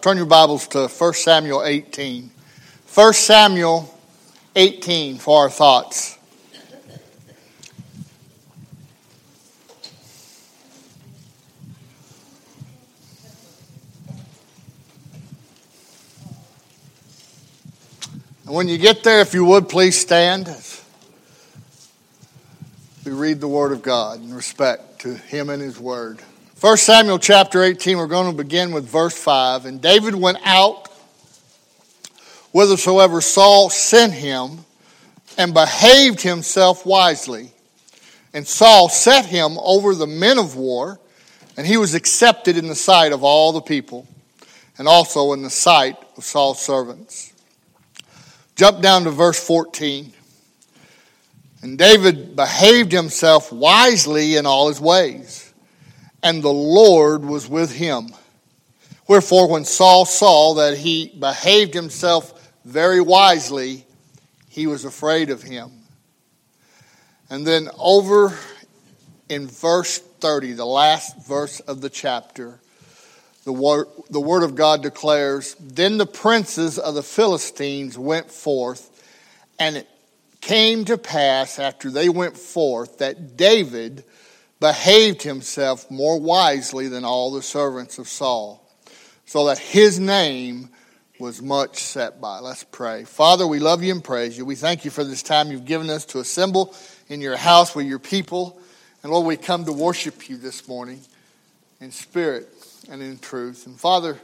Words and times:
Turn 0.00 0.16
your 0.16 0.26
Bibles 0.26 0.68
to 0.68 0.86
1 0.86 1.12
Samuel 1.14 1.64
18. 1.64 2.30
1 2.94 3.12
Samuel 3.14 3.92
18 4.54 5.18
for 5.18 5.40
our 5.40 5.50
thoughts. 5.50 6.16
And 18.46 18.54
when 18.54 18.68
you 18.68 18.78
get 18.78 19.02
there, 19.02 19.20
if 19.20 19.34
you 19.34 19.44
would, 19.46 19.68
please 19.68 20.00
stand. 20.00 20.48
We 23.04 23.10
read 23.10 23.40
the 23.40 23.48
Word 23.48 23.72
of 23.72 23.82
God 23.82 24.20
in 24.20 24.32
respect 24.32 25.00
to 25.00 25.16
Him 25.16 25.50
and 25.50 25.60
His 25.60 25.80
Word. 25.80 26.22
1 26.60 26.76
Samuel 26.76 27.20
chapter 27.20 27.62
18, 27.62 27.98
we're 27.98 28.08
going 28.08 28.28
to 28.32 28.36
begin 28.36 28.72
with 28.72 28.84
verse 28.84 29.16
5. 29.16 29.64
And 29.64 29.80
David 29.80 30.16
went 30.16 30.38
out 30.44 30.88
whithersoever 32.50 33.20
Saul 33.20 33.70
sent 33.70 34.12
him 34.12 34.64
and 35.36 35.54
behaved 35.54 36.20
himself 36.20 36.84
wisely. 36.84 37.52
And 38.34 38.44
Saul 38.44 38.88
set 38.88 39.26
him 39.26 39.56
over 39.62 39.94
the 39.94 40.08
men 40.08 40.36
of 40.36 40.56
war, 40.56 40.98
and 41.56 41.64
he 41.64 41.76
was 41.76 41.94
accepted 41.94 42.56
in 42.56 42.66
the 42.66 42.74
sight 42.74 43.12
of 43.12 43.22
all 43.22 43.52
the 43.52 43.60
people, 43.60 44.08
and 44.78 44.88
also 44.88 45.34
in 45.34 45.42
the 45.42 45.50
sight 45.50 45.96
of 46.16 46.24
Saul's 46.24 46.60
servants. 46.60 47.32
Jump 48.56 48.82
down 48.82 49.04
to 49.04 49.12
verse 49.12 49.38
14. 49.46 50.12
And 51.62 51.78
David 51.78 52.34
behaved 52.34 52.90
himself 52.90 53.52
wisely 53.52 54.34
in 54.34 54.44
all 54.44 54.66
his 54.66 54.80
ways 54.80 55.47
and 56.22 56.42
the 56.42 56.52
Lord 56.52 57.24
was 57.24 57.48
with 57.48 57.72
him. 57.72 58.08
Wherefore, 59.06 59.48
when 59.48 59.64
Saul 59.64 60.04
saw 60.04 60.54
that 60.54 60.78
he 60.78 61.08
behaved 61.18 61.74
himself 61.74 62.52
very 62.64 63.00
wisely, 63.00 63.86
he 64.48 64.66
was 64.66 64.84
afraid 64.84 65.30
of 65.30 65.42
him. 65.42 65.70
And 67.30 67.46
then 67.46 67.70
over 67.78 68.36
in 69.28 69.46
verse 69.46 69.98
30, 69.98 70.52
the 70.52 70.66
last 70.66 71.26
verse 71.26 71.60
of 71.60 71.80
the 71.80 71.90
chapter, 71.90 72.60
the 73.44 73.52
word, 73.52 73.86
the 74.10 74.20
word 74.20 74.42
of 74.42 74.54
God 74.54 74.82
declares 74.82 75.54
Then 75.60 75.96
the 75.96 76.06
princes 76.06 76.78
of 76.78 76.94
the 76.94 77.02
Philistines 77.02 77.96
went 77.96 78.30
forth, 78.30 78.90
and 79.58 79.76
it 79.76 79.88
came 80.40 80.84
to 80.86 80.98
pass 80.98 81.58
after 81.58 81.90
they 81.90 82.08
went 82.08 82.36
forth 82.36 82.98
that 82.98 83.36
David 83.36 84.04
behaved 84.60 85.22
himself 85.22 85.90
more 85.90 86.20
wisely 86.20 86.88
than 86.88 87.04
all 87.04 87.30
the 87.32 87.42
servants 87.42 87.98
of 87.98 88.08
Saul, 88.08 88.64
so 89.26 89.46
that 89.46 89.58
his 89.58 90.00
name 90.00 90.70
was 91.18 91.42
much 91.42 91.78
set 91.78 92.20
by. 92.20 92.38
Let's 92.38 92.64
pray. 92.64 93.04
Father, 93.04 93.46
we 93.46 93.58
love 93.58 93.82
you 93.82 93.92
and 93.92 94.02
praise 94.02 94.38
you. 94.38 94.44
We 94.44 94.54
thank 94.54 94.84
you 94.84 94.90
for 94.90 95.04
this 95.04 95.22
time 95.22 95.50
you've 95.50 95.64
given 95.64 95.90
us 95.90 96.04
to 96.06 96.20
assemble 96.20 96.74
in 97.08 97.20
your 97.20 97.36
house 97.36 97.74
with 97.74 97.86
your 97.86 97.98
people. 97.98 98.60
And 99.02 99.12
Lord, 99.12 99.26
we 99.26 99.36
come 99.36 99.64
to 99.64 99.72
worship 99.72 100.28
you 100.28 100.36
this 100.36 100.68
morning 100.68 101.00
in 101.80 101.90
spirit 101.90 102.48
and 102.90 103.02
in 103.02 103.18
truth. 103.18 103.66
And 103.66 103.78
Father, 103.78 104.18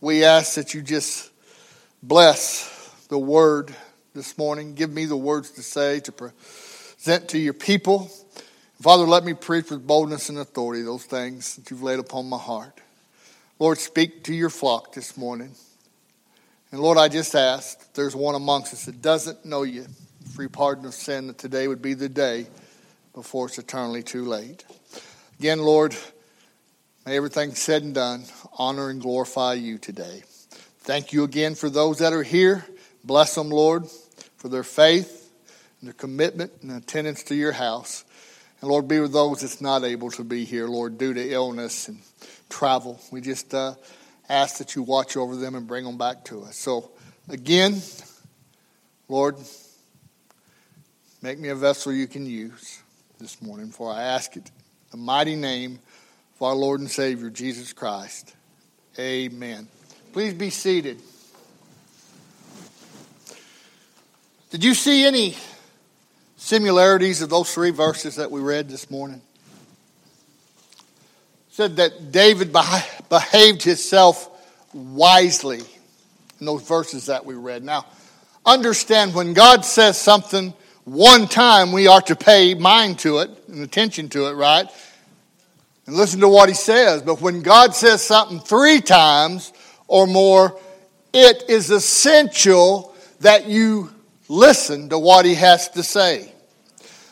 we 0.00 0.24
ask 0.24 0.54
that 0.54 0.74
you 0.74 0.82
just 0.82 1.30
bless 2.02 2.68
the 3.08 3.18
word 3.18 3.74
this 4.14 4.36
morning. 4.38 4.74
Give 4.74 4.90
me 4.90 5.04
the 5.04 5.16
words 5.16 5.50
to 5.52 5.62
say, 5.62 6.00
to 6.00 6.12
present 6.12 7.28
to 7.28 7.38
your 7.38 7.54
people. 7.54 8.10
Father, 8.80 9.04
let 9.04 9.24
me 9.24 9.34
preach 9.34 9.70
with 9.70 9.86
boldness 9.86 10.30
and 10.30 10.38
authority 10.38 10.80
those 10.80 11.04
things 11.04 11.56
that 11.56 11.70
you've 11.70 11.82
laid 11.82 11.98
upon 11.98 12.30
my 12.30 12.38
heart. 12.38 12.80
Lord, 13.58 13.76
speak 13.76 14.24
to 14.24 14.34
your 14.34 14.48
flock 14.48 14.94
this 14.94 15.18
morning. 15.18 15.54
And 16.72 16.80
Lord, 16.80 16.96
I 16.96 17.08
just 17.08 17.34
ask 17.34 17.92
there's 17.92 18.16
one 18.16 18.34
amongst 18.34 18.72
us 18.72 18.86
that 18.86 19.02
doesn't 19.02 19.44
know 19.44 19.64
you, 19.64 19.84
free 20.32 20.48
pardon 20.48 20.86
of 20.86 20.94
sin, 20.94 21.26
that 21.26 21.36
today 21.36 21.68
would 21.68 21.82
be 21.82 21.92
the 21.92 22.08
day 22.08 22.46
before 23.12 23.48
it's 23.48 23.58
eternally 23.58 24.02
too 24.02 24.24
late. 24.24 24.64
Again, 25.38 25.58
Lord, 25.58 25.94
may 27.04 27.18
everything 27.18 27.54
said 27.54 27.82
and 27.82 27.94
done 27.94 28.24
honor 28.56 28.88
and 28.88 29.02
glorify 29.02 29.54
you 29.54 29.76
today. 29.76 30.22
Thank 30.78 31.12
you 31.12 31.24
again 31.24 31.54
for 31.54 31.68
those 31.68 31.98
that 31.98 32.14
are 32.14 32.22
here. 32.22 32.64
Bless 33.04 33.34
them, 33.34 33.50
Lord, 33.50 33.84
for 34.38 34.48
their 34.48 34.64
faith 34.64 35.30
and 35.80 35.88
their 35.88 35.94
commitment 35.94 36.52
and 36.62 36.72
attendance 36.72 37.22
to 37.24 37.34
your 37.34 37.52
house. 37.52 38.04
And 38.60 38.70
Lord, 38.70 38.88
be 38.88 39.00
with 39.00 39.12
those 39.12 39.40
that's 39.40 39.60
not 39.60 39.84
able 39.84 40.10
to 40.12 40.24
be 40.24 40.44
here, 40.44 40.66
Lord, 40.66 40.98
due 40.98 41.14
to 41.14 41.30
illness 41.32 41.88
and 41.88 41.98
travel. 42.50 43.00
We 43.10 43.20
just 43.20 43.54
uh, 43.54 43.74
ask 44.28 44.58
that 44.58 44.74
you 44.74 44.82
watch 44.82 45.16
over 45.16 45.36
them 45.36 45.54
and 45.54 45.66
bring 45.66 45.84
them 45.84 45.96
back 45.96 46.24
to 46.26 46.42
us. 46.42 46.56
So, 46.56 46.90
again, 47.28 47.80
Lord, 49.08 49.36
make 51.22 51.38
me 51.38 51.48
a 51.48 51.54
vessel 51.54 51.92
you 51.92 52.06
can 52.06 52.26
use 52.26 52.82
this 53.18 53.40
morning, 53.40 53.70
for 53.70 53.92
I 53.92 54.02
ask 54.02 54.36
it 54.36 54.50
the 54.90 54.96
mighty 54.98 55.36
name 55.36 55.78
of 56.36 56.42
our 56.42 56.54
Lord 56.54 56.80
and 56.80 56.90
Savior, 56.90 57.30
Jesus 57.30 57.72
Christ. 57.72 58.34
Amen. 58.98 59.68
Please 60.12 60.34
be 60.34 60.50
seated. 60.50 61.00
Did 64.50 64.64
you 64.64 64.74
see 64.74 65.06
any 65.06 65.36
similarities 66.40 67.20
of 67.20 67.28
those 67.28 67.52
three 67.52 67.70
verses 67.70 68.16
that 68.16 68.30
we 68.30 68.40
read 68.40 68.68
this 68.70 68.90
morning. 68.90 69.20
Said 71.50 71.76
that 71.76 72.10
David 72.10 72.50
behaved 73.10 73.62
himself 73.62 74.28
wisely 74.72 75.60
in 76.40 76.46
those 76.46 76.62
verses 76.62 77.06
that 77.06 77.26
we 77.26 77.34
read. 77.34 77.62
Now, 77.62 77.84
understand 78.46 79.14
when 79.14 79.34
God 79.34 79.66
says 79.66 79.98
something 79.98 80.54
one 80.84 81.28
time, 81.28 81.72
we 81.72 81.86
are 81.88 82.00
to 82.02 82.16
pay 82.16 82.54
mind 82.54 82.98
to 83.00 83.18
it 83.18 83.30
and 83.48 83.62
attention 83.62 84.08
to 84.08 84.28
it, 84.28 84.32
right? 84.32 84.66
And 85.86 85.94
listen 85.94 86.20
to 86.20 86.28
what 86.28 86.48
he 86.48 86.54
says. 86.54 87.02
But 87.02 87.20
when 87.20 87.42
God 87.42 87.74
says 87.74 88.02
something 88.02 88.40
three 88.40 88.80
times 88.80 89.52
or 89.86 90.06
more, 90.06 90.58
it 91.12 91.44
is 91.50 91.70
essential 91.70 92.94
that 93.20 93.46
you 93.46 93.90
listen 94.30 94.88
to 94.88 94.98
what 94.98 95.24
he 95.24 95.34
has 95.34 95.68
to 95.70 95.82
say. 95.82 96.32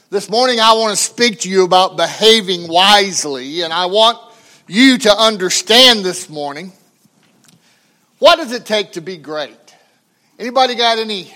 This 0.08 0.30
morning, 0.30 0.60
I 0.60 0.74
want 0.74 0.96
to 0.96 1.02
speak 1.02 1.40
to 1.40 1.50
you 1.50 1.64
about 1.64 1.96
behaving 1.96 2.68
wisely, 2.68 3.62
and 3.62 3.72
I 3.72 3.86
want 3.86 4.18
you 4.68 4.98
to 4.98 5.10
understand 5.10 6.04
this 6.04 6.30
morning 6.30 6.72
what 8.20 8.36
does 8.36 8.52
it 8.52 8.66
take 8.66 8.92
to 8.92 9.00
be 9.00 9.16
great? 9.16 9.56
Anybody 10.38 10.76
got 10.76 10.98
any 10.98 11.32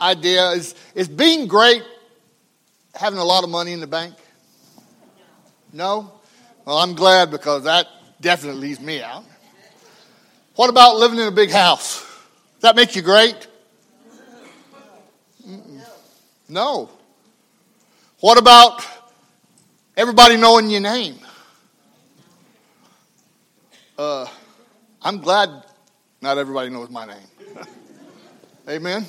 idea? 0.00 0.50
Is, 0.50 0.74
is 0.94 1.08
being 1.08 1.46
great 1.46 1.82
having 2.94 3.18
a 3.18 3.24
lot 3.24 3.44
of 3.44 3.50
money 3.50 3.72
in 3.72 3.80
the 3.80 3.86
bank? 3.86 4.14
No? 5.72 6.12
Well, 6.64 6.78
I'm 6.78 6.94
glad 6.94 7.30
because 7.30 7.64
that 7.64 7.86
definitely 8.20 8.60
leaves 8.60 8.80
me 8.80 9.02
out. 9.02 9.24
What 10.54 10.70
about 10.70 10.96
living 10.96 11.18
in 11.18 11.26
a 11.26 11.32
big 11.32 11.50
house? 11.50 12.00
Does 12.00 12.62
that 12.62 12.76
make 12.76 12.96
you 12.96 13.02
great? 13.02 13.48
No. 16.54 16.88
What 18.20 18.38
about 18.38 18.80
everybody 19.96 20.36
knowing 20.36 20.70
your 20.70 20.82
name? 20.82 21.18
Uh, 23.98 24.28
I'm 25.02 25.18
glad 25.18 25.50
not 26.22 26.38
everybody 26.38 26.70
knows 26.70 26.90
my 26.90 27.06
name. 27.06 27.66
Amen? 28.68 29.04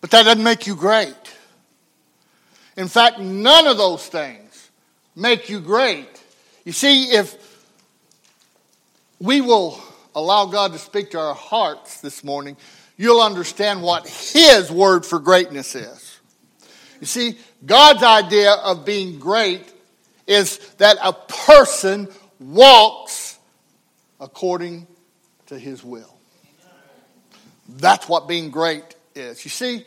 But 0.00 0.10
that 0.12 0.22
doesn't 0.22 0.42
make 0.42 0.66
you 0.66 0.76
great. 0.76 1.14
In 2.78 2.88
fact, 2.88 3.18
none 3.18 3.66
of 3.66 3.76
those 3.76 4.06
things 4.06 4.70
make 5.14 5.50
you 5.50 5.60
great. 5.60 6.08
You 6.64 6.72
see, 6.72 7.10
if 7.10 7.36
we 9.20 9.42
will 9.42 9.78
allow 10.14 10.46
God 10.46 10.72
to 10.72 10.78
speak 10.78 11.10
to 11.10 11.18
our 11.18 11.34
hearts 11.34 12.00
this 12.00 12.24
morning, 12.24 12.56
you'll 12.96 13.20
understand 13.20 13.82
what 13.82 14.06
His 14.08 14.70
word 14.70 15.04
for 15.04 15.18
greatness 15.18 15.74
is. 15.74 16.20
You 17.00 17.06
see, 17.06 17.38
God's 17.64 18.02
idea 18.02 18.52
of 18.52 18.84
being 18.84 19.18
great 19.18 19.62
is 20.26 20.58
that 20.78 20.96
a 21.02 21.12
person 21.12 22.08
walks 22.40 23.38
according 24.20 24.86
to 25.46 25.58
His 25.58 25.84
will. 25.84 26.12
That's 27.68 28.08
what 28.08 28.28
being 28.28 28.50
great 28.50 28.84
is. 29.14 29.44
You 29.44 29.50
see, 29.50 29.84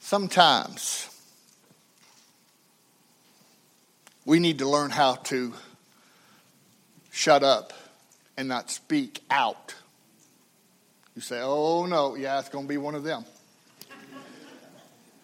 sometimes 0.00 1.08
we 4.24 4.40
need 4.40 4.58
to 4.58 4.68
learn 4.68 4.90
how 4.90 5.14
to 5.14 5.54
shut 7.12 7.42
up 7.42 7.72
and 8.36 8.48
not 8.48 8.70
speak 8.70 9.22
out. 9.30 9.74
You 11.14 11.22
say, 11.22 11.40
oh 11.42 11.86
no, 11.86 12.14
yeah, 12.14 12.38
it's 12.38 12.48
going 12.48 12.66
to 12.66 12.68
be 12.68 12.76
one 12.76 12.94
of 12.94 13.02
them. 13.02 13.24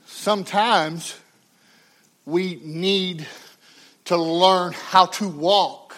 Sometimes 0.07 1.19
we 2.25 2.61
need 2.63 3.27
to 4.07 4.17
learn 4.17 4.73
how 4.73 5.07
to 5.07 5.29
walk. 5.29 5.97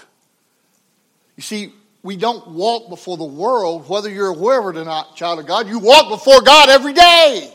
You 1.36 1.42
see, 1.42 1.72
we 2.02 2.16
don't 2.16 2.48
walk 2.48 2.88
before 2.88 3.16
the 3.16 3.24
world, 3.24 3.88
whether 3.88 4.10
you're 4.10 4.28
aware 4.28 4.60
of 4.60 4.76
it 4.76 4.80
or 4.80 4.84
not, 4.84 5.16
child 5.16 5.38
of 5.38 5.46
God. 5.46 5.68
You 5.68 5.78
walk 5.78 6.08
before 6.08 6.42
God 6.42 6.68
every 6.68 6.92
day. 6.92 7.52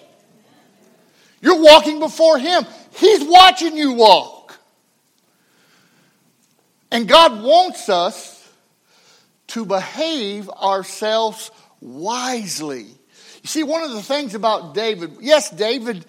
You're 1.42 1.62
walking 1.62 2.00
before 2.00 2.38
Him, 2.38 2.66
He's 2.96 3.24
watching 3.24 3.78
you 3.78 3.94
walk. 3.94 4.60
And 6.92 7.08
God 7.08 7.44
wants 7.44 7.90
us 7.90 8.39
to 9.50 9.66
behave 9.66 10.50
ourselves 10.50 11.52
wisely. 11.82 12.84
You 12.84 13.48
see, 13.48 13.64
one 13.64 13.84
of 13.84 13.92
the 13.92 14.02
things 14.02 14.36
about 14.36 14.74
David, 14.74 15.18
yes, 15.22 15.50
David, 15.50 16.06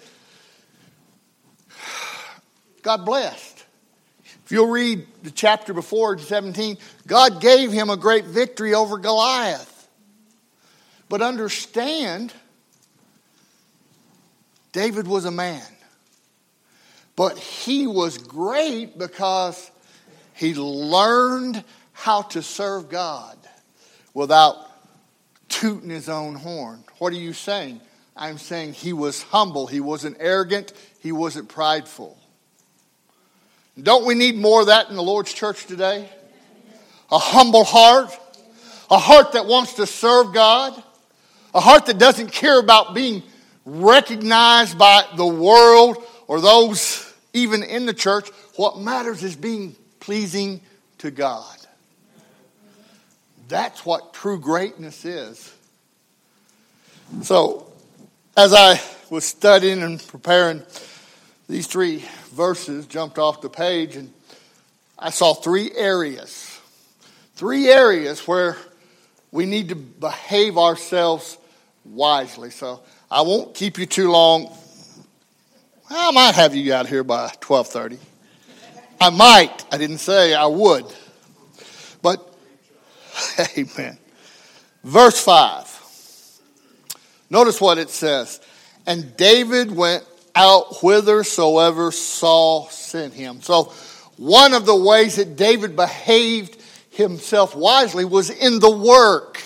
God 2.81 3.05
blessed. 3.05 3.65
If 4.45 4.51
you'll 4.51 4.67
read 4.67 5.07
the 5.23 5.31
chapter 5.31 5.73
before, 5.73 6.17
17, 6.17 6.77
God 7.07 7.39
gave 7.41 7.71
him 7.71 7.89
a 7.89 7.97
great 7.97 8.25
victory 8.25 8.73
over 8.73 8.97
Goliath. 8.97 9.87
But 11.07 11.21
understand, 11.21 12.33
David 14.71 15.07
was 15.07 15.25
a 15.25 15.31
man. 15.31 15.63
But 17.15 17.37
he 17.37 17.87
was 17.87 18.17
great 18.17 18.97
because 18.97 19.71
he 20.33 20.53
learned 20.55 21.63
how 22.01 22.23
to 22.23 22.41
serve 22.41 22.89
God 22.89 23.37
without 24.15 24.55
tooting 25.49 25.91
his 25.91 26.09
own 26.09 26.33
horn. 26.33 26.83
What 26.97 27.13
are 27.13 27.17
you 27.17 27.33
saying? 27.33 27.79
I'm 28.17 28.39
saying 28.39 28.73
he 28.73 28.91
was 28.91 29.21
humble. 29.21 29.67
He 29.67 29.79
wasn't 29.79 30.17
arrogant. 30.19 30.73
He 30.99 31.11
wasn't 31.11 31.47
prideful. 31.47 32.17
Don't 33.81 34.05
we 34.05 34.15
need 34.15 34.35
more 34.35 34.61
of 34.61 34.67
that 34.67 34.89
in 34.89 34.95
the 34.95 35.03
Lord's 35.03 35.31
church 35.31 35.67
today? 35.67 36.09
A 37.11 37.19
humble 37.19 37.63
heart, 37.63 38.17
a 38.89 38.97
heart 38.97 39.33
that 39.33 39.45
wants 39.45 39.73
to 39.75 39.85
serve 39.85 40.33
God, 40.33 40.73
a 41.53 41.59
heart 41.59 41.85
that 41.85 41.99
doesn't 41.99 42.31
care 42.31 42.59
about 42.59 42.95
being 42.95 43.21
recognized 43.63 44.75
by 44.75 45.05
the 45.17 45.27
world 45.27 46.03
or 46.25 46.41
those 46.41 47.13
even 47.33 47.61
in 47.61 47.85
the 47.85 47.93
church. 47.93 48.27
What 48.55 48.79
matters 48.79 49.23
is 49.23 49.35
being 49.35 49.75
pleasing 49.99 50.61
to 50.97 51.11
God. 51.11 51.57
That's 53.51 53.85
what 53.85 54.13
true 54.13 54.39
greatness 54.39 55.03
is. 55.03 55.53
So, 57.21 57.69
as 58.37 58.53
I 58.53 58.79
was 59.09 59.25
studying 59.25 59.83
and 59.83 60.01
preparing, 60.07 60.63
these 61.49 61.67
three 61.67 62.05
verses 62.31 62.85
jumped 62.85 63.19
off 63.19 63.41
the 63.41 63.49
page, 63.49 63.97
and 63.97 64.13
I 64.97 65.09
saw 65.09 65.33
three 65.33 65.69
areas. 65.75 66.61
Three 67.35 67.67
areas 67.67 68.25
where 68.25 68.55
we 69.33 69.45
need 69.45 69.67
to 69.67 69.75
behave 69.75 70.57
ourselves 70.57 71.37
wisely. 71.83 72.51
So, 72.51 72.81
I 73.11 73.21
won't 73.23 73.53
keep 73.53 73.77
you 73.77 73.85
too 73.85 74.11
long. 74.11 74.49
I 75.89 76.11
might 76.11 76.35
have 76.35 76.55
you 76.55 76.73
out 76.73 76.87
here 76.87 77.03
by 77.03 77.33
12:30. 77.41 77.99
I 79.01 79.09
might. 79.09 79.65
I 79.69 79.77
didn't 79.77 79.97
say 79.97 80.33
I 80.33 80.45
would. 80.45 80.85
Amen. 83.57 83.97
Verse 84.83 85.19
5. 85.23 85.79
Notice 87.29 87.61
what 87.61 87.77
it 87.77 87.89
says. 87.89 88.41
And 88.85 89.15
David 89.15 89.71
went 89.71 90.03
out 90.35 90.75
whithersoever 90.77 91.91
Saul 91.91 92.67
sent 92.69 93.13
him. 93.13 93.41
So, 93.41 93.73
one 94.17 94.53
of 94.53 94.65
the 94.65 94.75
ways 94.75 95.15
that 95.15 95.35
David 95.35 95.75
behaved 95.75 96.61
himself 96.91 97.55
wisely 97.55 98.05
was 98.05 98.29
in 98.29 98.59
the 98.59 98.69
work. 98.69 99.41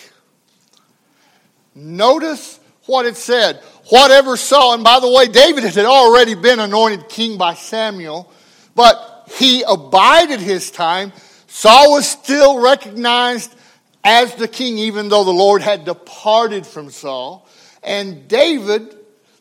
Notice 1.74 2.60
what 2.86 3.06
it 3.06 3.16
said. 3.16 3.62
Whatever 3.90 4.36
Saul, 4.36 4.74
and 4.74 4.84
by 4.84 5.00
the 5.00 5.10
way, 5.10 5.28
David 5.28 5.64
had 5.64 5.86
already 5.86 6.34
been 6.34 6.60
anointed 6.60 7.08
king 7.08 7.38
by 7.38 7.54
Samuel, 7.54 8.32
but 8.74 9.32
he 9.38 9.64
abided 9.68 10.40
his 10.40 10.72
time. 10.72 11.14
Saul 11.56 11.94
was 11.94 12.06
still 12.06 12.60
recognized 12.60 13.56
as 14.04 14.36
the 14.36 14.46
king, 14.46 14.78
even 14.78 15.08
though 15.08 15.24
the 15.24 15.32
Lord 15.32 15.62
had 15.62 15.86
departed 15.86 16.68
from 16.68 16.90
Saul. 16.90 17.48
And 17.82 18.28
David, 18.28 18.94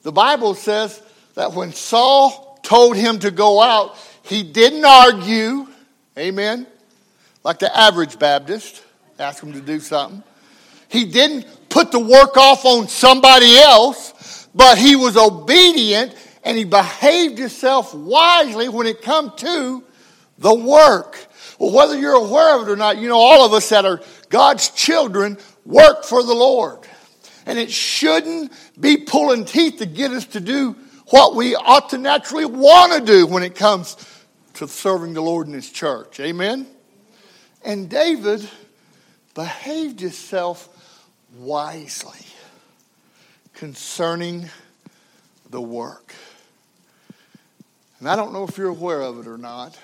the 0.05 0.13
Bible 0.13 0.55
says 0.55 1.03
that 1.35 1.55
when 1.55 1.73
Saul 1.73 2.61
told 2.63 2.97
him 2.97 3.19
to 3.19 3.33
go 3.33 3.61
out, 3.61 3.97
he 4.23 4.45
didn't 4.45 4.85
argue, 4.85 5.67
amen, 6.17 6.69
like 7.43 7.59
the 7.59 7.77
average 7.77 8.17
Baptist, 8.17 8.85
ask 9.19 9.43
him 9.43 9.53
to 9.53 9.61
do 9.61 9.81
something. 9.81 10.23
He 10.89 11.07
didn't 11.07 11.69
put 11.69 11.91
the 11.91 11.99
work 11.99 12.37
off 12.37 12.65
on 12.65 12.87
somebody 12.87 13.59
else, 13.59 14.47
but 14.55 14.79
he 14.79 14.95
was 14.95 15.17
obedient 15.17 16.15
and 16.45 16.57
he 16.57 16.63
behaved 16.63 17.39
himself 17.39 17.93
wisely 17.93 18.69
when 18.69 18.87
it 18.87 19.03
come 19.03 19.33
to 19.39 19.83
the 20.39 20.55
work. 20.55 21.19
Well, 21.65 21.73
whether 21.73 21.99
you're 21.99 22.13
aware 22.13 22.61
of 22.61 22.69
it 22.69 22.71
or 22.71 22.77
not, 22.77 22.99
you 22.99 23.09
know, 23.09 23.17
all 23.17 23.47
of 23.47 23.55
us 23.55 23.71
that 23.71 23.87
are 23.87 24.03
God's 24.29 24.69
children 24.69 25.39
work 25.65 26.05
for 26.05 26.23
the 26.23 26.35
Lord. 26.35 26.81
And 27.47 27.59
it 27.59 27.71
shouldn't 27.71 28.53
be 28.79 28.99
pulling 28.99 29.47
teeth 29.47 29.79
to 29.79 29.87
get 29.87 30.11
us 30.11 30.27
to 30.27 30.41
do 30.41 30.77
what 31.07 31.35
we 31.35 31.55
ought 31.55 31.89
to 31.91 31.99
naturally 31.99 32.45
want 32.45 32.93
to 32.93 33.01
do 33.01 33.27
when 33.27 33.43
it 33.43 33.55
comes 33.55 33.97
to 34.55 34.69
serving 34.69 35.15
the 35.15 35.23
Lord 35.23 35.47
in 35.47 35.55
His 35.55 35.71
church. 35.71 36.21
Amen? 36.21 36.67
And 37.65 37.89
David 37.89 38.47
behaved 39.35 40.01
himself 40.01 40.69
wisely 41.39 42.27
concerning 43.55 44.51
the 45.49 45.63
work. 45.63 46.15
And 48.01 48.09
I 48.11 48.17
don't 48.17 48.35
know 48.35 48.45
if 48.45 48.59
you're 48.59 48.69
aware 48.69 49.01
of 49.01 49.19
it 49.19 49.27
or 49.27 49.39
not, 49.39 49.79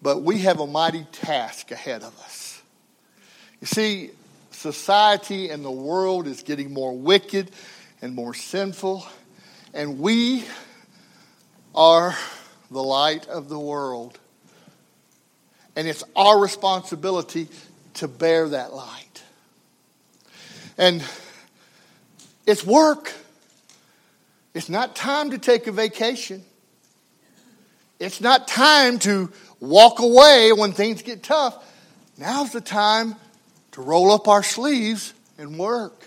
but 0.00 0.22
we 0.22 0.38
have 0.38 0.60
a 0.60 0.66
mighty 0.66 1.04
task 1.12 1.70
ahead 1.70 2.02
of 2.02 2.18
us. 2.20 2.62
You 3.60 3.66
see, 3.66 4.10
society 4.50 5.50
and 5.50 5.64
the 5.64 5.70
world 5.70 6.26
is 6.26 6.42
getting 6.42 6.72
more 6.72 6.96
wicked 6.96 7.50
and 8.00 8.14
more 8.14 8.34
sinful, 8.34 9.06
and 9.74 9.98
we 9.98 10.44
are 11.74 12.16
the 12.70 12.82
light 12.82 13.26
of 13.28 13.48
the 13.48 13.58
world. 13.58 14.18
And 15.74 15.86
it's 15.86 16.04
our 16.16 16.40
responsibility 16.40 17.48
to 17.94 18.08
bear 18.08 18.48
that 18.48 18.72
light. 18.72 19.22
And 20.76 21.04
it's 22.46 22.64
work. 22.64 23.12
It's 24.54 24.68
not 24.68 24.96
time 24.96 25.30
to 25.30 25.38
take 25.38 25.66
a 25.66 25.72
vacation. 25.72 26.44
It's 28.00 28.20
not 28.20 28.48
time 28.48 28.98
to 29.00 29.30
walk 29.60 29.98
away 30.00 30.52
when 30.52 30.72
things 30.72 31.02
get 31.02 31.22
tough. 31.22 31.64
Now's 32.16 32.52
the 32.52 32.60
time 32.60 33.14
to 33.72 33.82
roll 33.82 34.10
up 34.10 34.28
our 34.28 34.42
sleeves 34.42 35.14
and 35.38 35.58
work. 35.58 36.04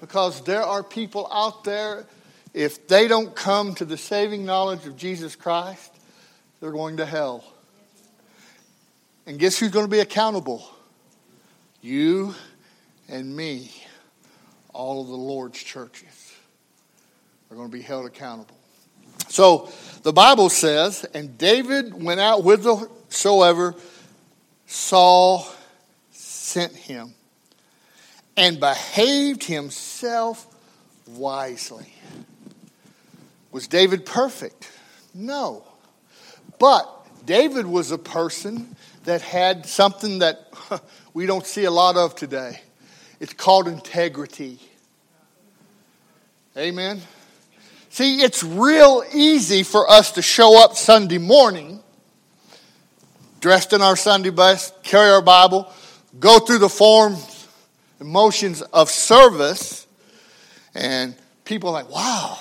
Because 0.00 0.42
there 0.42 0.62
are 0.62 0.82
people 0.82 1.28
out 1.32 1.64
there, 1.64 2.06
if 2.54 2.86
they 2.88 3.08
don't 3.08 3.34
come 3.34 3.74
to 3.76 3.84
the 3.84 3.96
saving 3.96 4.44
knowledge 4.44 4.86
of 4.86 4.96
Jesus 4.96 5.36
Christ, 5.36 5.92
they're 6.60 6.72
going 6.72 6.98
to 6.98 7.06
hell. 7.06 7.44
And 9.26 9.38
guess 9.38 9.58
who's 9.58 9.70
going 9.70 9.84
to 9.86 9.90
be 9.90 10.00
accountable? 10.00 10.64
You 11.82 12.34
and 13.08 13.34
me. 13.36 13.70
All 14.72 15.02
of 15.02 15.08
the 15.08 15.16
Lord's 15.16 15.62
churches 15.62 16.34
are 17.50 17.56
going 17.56 17.68
to 17.68 17.76
be 17.76 17.82
held 17.82 18.06
accountable. 18.06 18.59
So 19.28 19.70
the 20.02 20.12
Bible 20.12 20.48
says, 20.48 21.04
and 21.14 21.36
David 21.36 22.02
went 22.02 22.20
out 22.20 22.42
whithersoever 22.42 23.74
Saul 24.70 25.48
sent 26.12 26.72
him 26.72 27.12
and 28.36 28.60
behaved 28.60 29.42
himself 29.42 30.46
wisely. 31.08 31.92
Was 33.50 33.66
David 33.66 34.06
perfect? 34.06 34.70
No. 35.12 35.64
But 36.60 36.88
David 37.26 37.66
was 37.66 37.90
a 37.90 37.98
person 37.98 38.76
that 39.04 39.22
had 39.22 39.66
something 39.66 40.20
that 40.20 40.52
we 41.14 41.26
don't 41.26 41.44
see 41.44 41.64
a 41.64 41.70
lot 41.70 41.96
of 41.96 42.14
today. 42.14 42.60
It's 43.18 43.32
called 43.32 43.66
integrity. 43.66 44.60
Amen. 46.56 47.02
See, 47.92 48.22
it's 48.22 48.44
real 48.44 49.02
easy 49.12 49.64
for 49.64 49.90
us 49.90 50.12
to 50.12 50.22
show 50.22 50.62
up 50.62 50.76
Sunday 50.76 51.18
morning, 51.18 51.80
dressed 53.40 53.72
in 53.72 53.82
our 53.82 53.96
Sunday 53.96 54.30
best, 54.30 54.84
carry 54.84 55.10
our 55.10 55.20
Bible, 55.20 55.70
go 56.20 56.38
through 56.38 56.58
the 56.58 56.68
forms 56.68 57.48
and 57.98 58.08
motions 58.08 58.62
of 58.62 58.90
service, 58.90 59.88
and 60.72 61.16
people 61.44 61.70
are 61.70 61.72
like, 61.72 61.90
wow, 61.90 62.38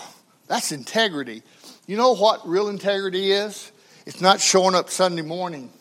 that's 0.48 0.72
integrity. 0.72 1.42
You 1.88 1.98
know 1.98 2.14
what 2.14 2.48
real 2.48 2.70
integrity 2.70 3.32
is? 3.32 3.72
It's 4.06 4.22
not 4.22 4.40
showing 4.40 4.76
up 4.76 4.92
Sunday 4.92 5.24
morning, 5.24 5.72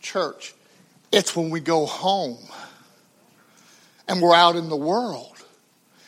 church. 0.00 0.54
It's 1.12 1.36
when 1.36 1.50
we 1.50 1.60
go 1.60 1.86
home 1.86 2.38
and 4.08 4.20
we're 4.20 4.34
out 4.34 4.56
in 4.56 4.68
the 4.68 4.76
world. 4.76 5.36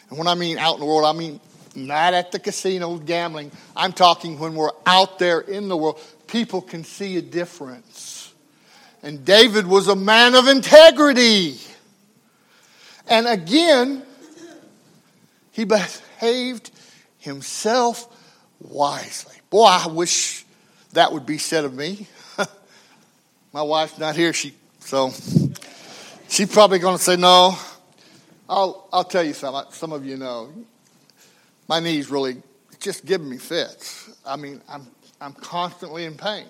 And 0.08 0.18
when 0.18 0.26
I 0.26 0.34
mean 0.34 0.58
out 0.58 0.74
in 0.74 0.80
the 0.80 0.86
world, 0.86 1.04
I 1.04 1.16
mean 1.16 1.38
not 1.74 2.14
at 2.14 2.32
the 2.32 2.38
casino 2.38 2.96
gambling. 2.98 3.50
I'm 3.76 3.92
talking 3.92 4.38
when 4.38 4.54
we're 4.54 4.72
out 4.86 5.18
there 5.18 5.40
in 5.40 5.68
the 5.68 5.76
world. 5.76 6.00
People 6.26 6.62
can 6.62 6.84
see 6.84 7.16
a 7.16 7.22
difference. 7.22 8.32
And 9.02 9.24
David 9.24 9.66
was 9.66 9.88
a 9.88 9.96
man 9.96 10.34
of 10.34 10.46
integrity. 10.46 11.58
And 13.08 13.26
again, 13.26 14.02
he 15.50 15.64
behaved 15.64 16.70
himself 17.18 18.08
wisely. 18.60 19.36
Boy, 19.50 19.66
I 19.66 19.86
wish 19.88 20.44
that 20.92 21.12
would 21.12 21.26
be 21.26 21.38
said 21.38 21.64
of 21.64 21.74
me. 21.74 22.06
My 23.52 23.62
wife's 23.62 23.98
not 23.98 24.16
here, 24.16 24.32
she 24.32 24.54
so 24.80 25.10
she's 26.28 26.52
probably 26.52 26.78
going 26.78 26.96
to 26.96 27.02
say 27.02 27.16
no. 27.16 27.56
I'll 28.48 28.88
I'll 28.92 29.04
tell 29.04 29.22
you 29.22 29.32
something. 29.32 29.72
Some 29.72 29.92
of 29.92 30.04
you 30.04 30.16
know, 30.16 30.50
my 31.68 31.80
knees 31.80 32.10
really 32.10 32.42
just 32.80 33.04
giving 33.04 33.28
me 33.28 33.38
fits. 33.38 34.10
I 34.26 34.36
mean, 34.36 34.60
I'm 34.68 34.86
I'm 35.20 35.32
constantly 35.34 36.04
in 36.04 36.16
pain. 36.16 36.46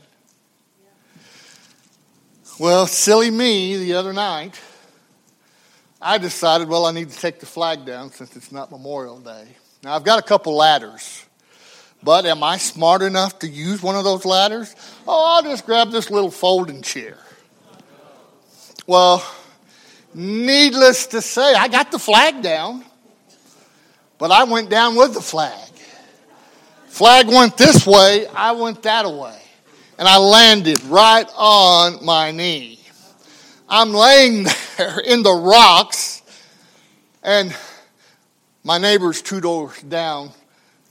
Well, 2.58 2.86
silly 2.86 3.30
me, 3.30 3.76
the 3.76 3.94
other 3.94 4.12
night, 4.12 4.60
I 6.00 6.18
decided, 6.18 6.68
well, 6.68 6.86
I 6.86 6.92
need 6.92 7.10
to 7.10 7.18
take 7.18 7.40
the 7.40 7.46
flag 7.46 7.84
down 7.84 8.12
since 8.12 8.34
it's 8.36 8.50
not 8.50 8.70
Memorial 8.70 9.18
Day. 9.18 9.48
Now, 9.82 9.94
I've 9.94 10.04
got 10.04 10.18
a 10.18 10.22
couple 10.22 10.56
ladders. 10.56 11.24
But 12.02 12.26
am 12.26 12.42
I 12.42 12.56
smart 12.56 13.02
enough 13.02 13.38
to 13.40 13.48
use 13.48 13.82
one 13.82 13.94
of 13.94 14.04
those 14.04 14.24
ladders? 14.24 14.74
Oh, 15.06 15.34
I'll 15.36 15.42
just 15.42 15.64
grab 15.64 15.90
this 15.90 16.10
little 16.10 16.30
folding 16.30 16.82
chair. 16.82 17.18
Well, 18.86 19.24
needless 20.12 21.06
to 21.08 21.22
say, 21.22 21.54
I 21.54 21.68
got 21.68 21.92
the 21.92 21.98
flag 21.98 22.42
down, 22.42 22.84
but 24.22 24.30
I 24.30 24.44
went 24.44 24.70
down 24.70 24.94
with 24.94 25.14
the 25.14 25.20
flag. 25.20 25.68
Flag 26.86 27.26
went 27.26 27.56
this 27.56 27.84
way, 27.84 28.28
I 28.28 28.52
went 28.52 28.84
that 28.84 29.04
way. 29.04 29.36
And 29.98 30.06
I 30.06 30.18
landed 30.18 30.80
right 30.84 31.26
on 31.34 32.04
my 32.04 32.30
knee. 32.30 32.78
I'm 33.68 33.92
laying 33.92 34.44
there 34.76 35.00
in 35.00 35.24
the 35.24 35.32
rocks, 35.32 36.22
and 37.24 37.52
my 38.62 38.78
neighbor's 38.78 39.22
two 39.22 39.40
doors 39.40 39.82
down. 39.82 40.30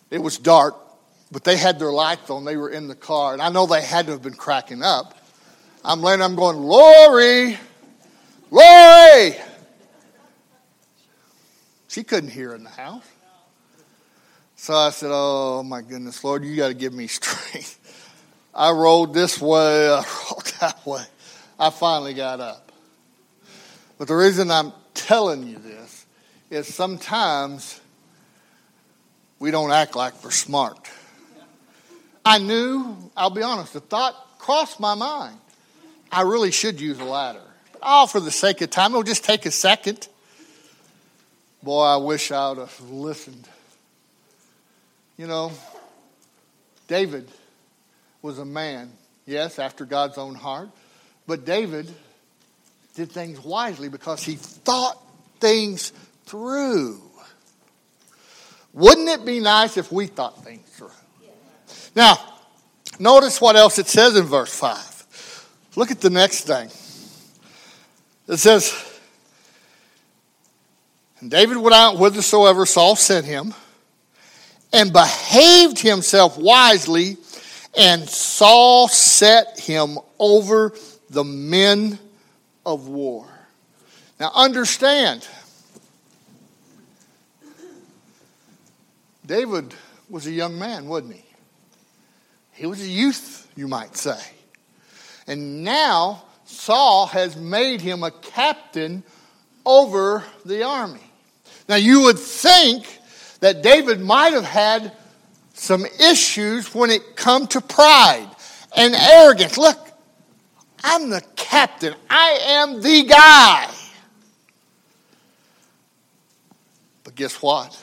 It 0.09 0.19
was 0.19 0.37
dark 0.37 0.75
but 1.31 1.45
they 1.45 1.55
had 1.55 1.79
their 1.79 1.93
lights 1.93 2.29
on. 2.29 2.43
They 2.43 2.57
were 2.57 2.69
in 2.69 2.89
the 2.89 2.95
car. 2.95 3.31
And 3.31 3.41
I 3.41 3.47
know 3.47 3.65
they 3.65 3.81
had 3.81 4.07
to 4.07 4.11
have 4.11 4.21
been 4.21 4.33
cracking 4.33 4.83
up. 4.83 5.17
I'm 5.81 6.01
laying 6.01 6.21
I'm 6.21 6.35
going, 6.35 6.57
Lori, 6.57 7.57
Lori. 8.49 9.37
She 11.87 12.03
couldn't 12.03 12.31
hear 12.31 12.53
in 12.53 12.65
the 12.65 12.69
house. 12.69 13.05
So 14.61 14.75
I 14.75 14.91
said, 14.91 15.09
Oh 15.11 15.63
my 15.63 15.81
goodness, 15.81 16.23
Lord, 16.23 16.45
you 16.45 16.55
got 16.55 16.67
to 16.67 16.75
give 16.75 16.93
me 16.93 17.07
strength. 17.07 17.79
I 18.53 18.69
rolled 18.69 19.11
this 19.11 19.41
way, 19.41 19.89
I 19.89 20.05
rolled 20.29 20.53
that 20.59 20.85
way. 20.85 21.01
I 21.59 21.71
finally 21.71 22.13
got 22.13 22.39
up. 22.39 22.71
But 23.97 24.07
the 24.07 24.13
reason 24.15 24.51
I'm 24.51 24.71
telling 24.93 25.47
you 25.47 25.57
this 25.57 26.05
is 26.51 26.71
sometimes 26.71 27.81
we 29.39 29.49
don't 29.49 29.71
act 29.71 29.95
like 29.95 30.23
we're 30.23 30.29
smart. 30.29 30.87
I 32.23 32.37
knew, 32.37 32.95
I'll 33.17 33.31
be 33.31 33.41
honest, 33.41 33.73
the 33.73 33.79
thought 33.79 34.13
crossed 34.37 34.79
my 34.79 34.93
mind. 34.93 35.37
I 36.11 36.21
really 36.21 36.51
should 36.51 36.79
use 36.79 36.99
a 36.99 37.03
ladder. 37.03 37.41
But 37.73 37.81
all 37.81 38.05
for 38.05 38.19
the 38.19 38.29
sake 38.29 38.61
of 38.61 38.69
time, 38.69 38.91
it'll 38.91 39.01
just 39.01 39.23
take 39.23 39.47
a 39.47 39.51
second. 39.51 40.07
Boy, 41.63 41.81
I 41.81 41.97
wish 41.97 42.31
I 42.31 42.49
would 42.49 42.59
have 42.59 42.79
listened. 42.91 43.47
You 45.21 45.27
know, 45.27 45.51
David 46.87 47.29
was 48.23 48.39
a 48.39 48.43
man, 48.43 48.91
yes, 49.27 49.59
after 49.59 49.85
God's 49.85 50.17
own 50.17 50.33
heart, 50.33 50.69
but 51.27 51.45
David 51.45 51.93
did 52.95 53.11
things 53.11 53.39
wisely 53.39 53.87
because 53.87 54.23
he 54.23 54.33
thought 54.33 54.99
things 55.39 55.93
through. 56.25 56.99
Wouldn't 58.73 59.09
it 59.09 59.23
be 59.23 59.39
nice 59.39 59.77
if 59.77 59.91
we 59.91 60.07
thought 60.07 60.43
things 60.43 60.67
through? 60.69 60.89
Now, 61.95 62.17
notice 62.97 63.39
what 63.39 63.55
else 63.55 63.77
it 63.77 63.85
says 63.85 64.17
in 64.17 64.25
verse 64.25 64.51
5. 64.51 65.69
Look 65.75 65.91
at 65.91 66.01
the 66.01 66.09
next 66.09 66.47
thing. 66.47 66.67
It 68.27 68.37
says, 68.37 68.73
And 71.19 71.29
David 71.29 71.57
went 71.57 71.75
out 71.75 71.97
whithersoever 71.97 72.65
Saul 72.65 72.95
sent 72.95 73.27
him, 73.27 73.53
and 74.73 74.93
behaved 74.93 75.79
himself 75.79 76.37
wisely, 76.37 77.17
and 77.77 78.07
Saul 78.07 78.87
set 78.87 79.59
him 79.59 79.97
over 80.19 80.73
the 81.09 81.23
men 81.23 81.99
of 82.65 82.87
war. 82.87 83.27
Now, 84.19 84.31
understand, 84.33 85.27
David 89.25 89.73
was 90.09 90.27
a 90.27 90.31
young 90.31 90.59
man, 90.59 90.87
wasn't 90.87 91.15
he? 91.15 91.25
He 92.53 92.65
was 92.65 92.81
a 92.81 92.87
youth, 92.87 93.49
you 93.55 93.67
might 93.67 93.97
say. 93.97 94.19
And 95.27 95.63
now 95.63 96.23
Saul 96.45 97.07
has 97.07 97.35
made 97.35 97.81
him 97.81 98.03
a 98.03 98.11
captain 98.11 99.03
over 99.65 100.23
the 100.45 100.63
army. 100.63 100.99
Now 101.69 101.75
you 101.75 102.01
would 102.01 102.19
think 102.19 102.99
that 103.41 103.61
David 103.61 103.99
might 103.99 104.33
have 104.33 104.45
had 104.45 104.93
some 105.53 105.85
issues 105.99 106.73
when 106.73 106.89
it 106.89 107.15
come 107.15 107.45
to 107.47 107.59
pride 107.59 108.29
and 108.75 108.95
arrogance. 108.95 109.57
Look, 109.57 109.89
I'm 110.83 111.09
the 111.09 111.21
captain. 111.35 111.93
I 112.09 112.39
am 112.43 112.81
the 112.81 113.03
guy. 113.03 113.69
But 117.03 117.15
guess 117.15 117.41
what? 117.41 117.77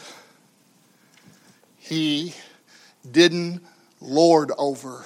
He 1.78 2.34
didn't 3.10 3.62
lord 4.00 4.52
over 4.58 5.04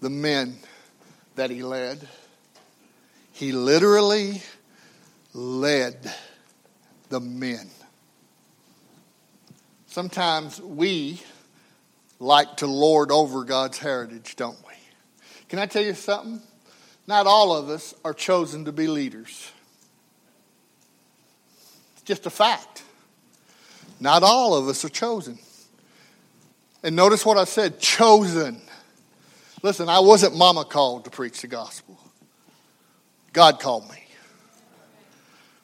the 0.00 0.10
men 0.10 0.56
that 1.36 1.50
he 1.50 1.62
led. 1.62 2.06
He 3.32 3.52
literally 3.52 4.42
led 5.34 6.12
the 7.10 7.20
men. 7.20 7.68
Sometimes 9.96 10.60
we 10.60 11.22
like 12.20 12.58
to 12.58 12.66
lord 12.66 13.10
over 13.10 13.44
God's 13.44 13.78
heritage, 13.78 14.36
don't 14.36 14.58
we? 14.68 14.74
Can 15.48 15.58
I 15.58 15.64
tell 15.64 15.82
you 15.82 15.94
something? 15.94 16.42
Not 17.06 17.26
all 17.26 17.56
of 17.56 17.70
us 17.70 17.94
are 18.04 18.12
chosen 18.12 18.66
to 18.66 18.72
be 18.72 18.88
leaders. 18.88 19.50
It's 21.94 22.02
just 22.02 22.26
a 22.26 22.30
fact. 22.30 22.82
Not 23.98 24.22
all 24.22 24.54
of 24.54 24.68
us 24.68 24.84
are 24.84 24.90
chosen. 24.90 25.38
And 26.82 26.94
notice 26.94 27.24
what 27.24 27.38
I 27.38 27.44
said 27.44 27.80
chosen. 27.80 28.60
Listen, 29.62 29.88
I 29.88 30.00
wasn't 30.00 30.36
mama 30.36 30.66
called 30.66 31.06
to 31.06 31.10
preach 31.10 31.40
the 31.40 31.48
gospel, 31.48 31.98
God 33.32 33.60
called 33.60 33.88
me. 33.88 34.05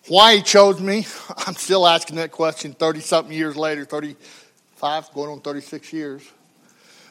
Why 0.08 0.36
he 0.36 0.42
chose 0.42 0.80
me, 0.80 1.06
I'm 1.46 1.54
still 1.54 1.86
asking 1.86 2.16
that 2.16 2.32
question 2.32 2.72
30 2.72 3.00
something 3.00 3.34
years 3.34 3.56
later, 3.56 3.84
35, 3.84 5.12
going 5.12 5.30
on 5.30 5.40
36 5.40 5.92
years. 5.92 6.28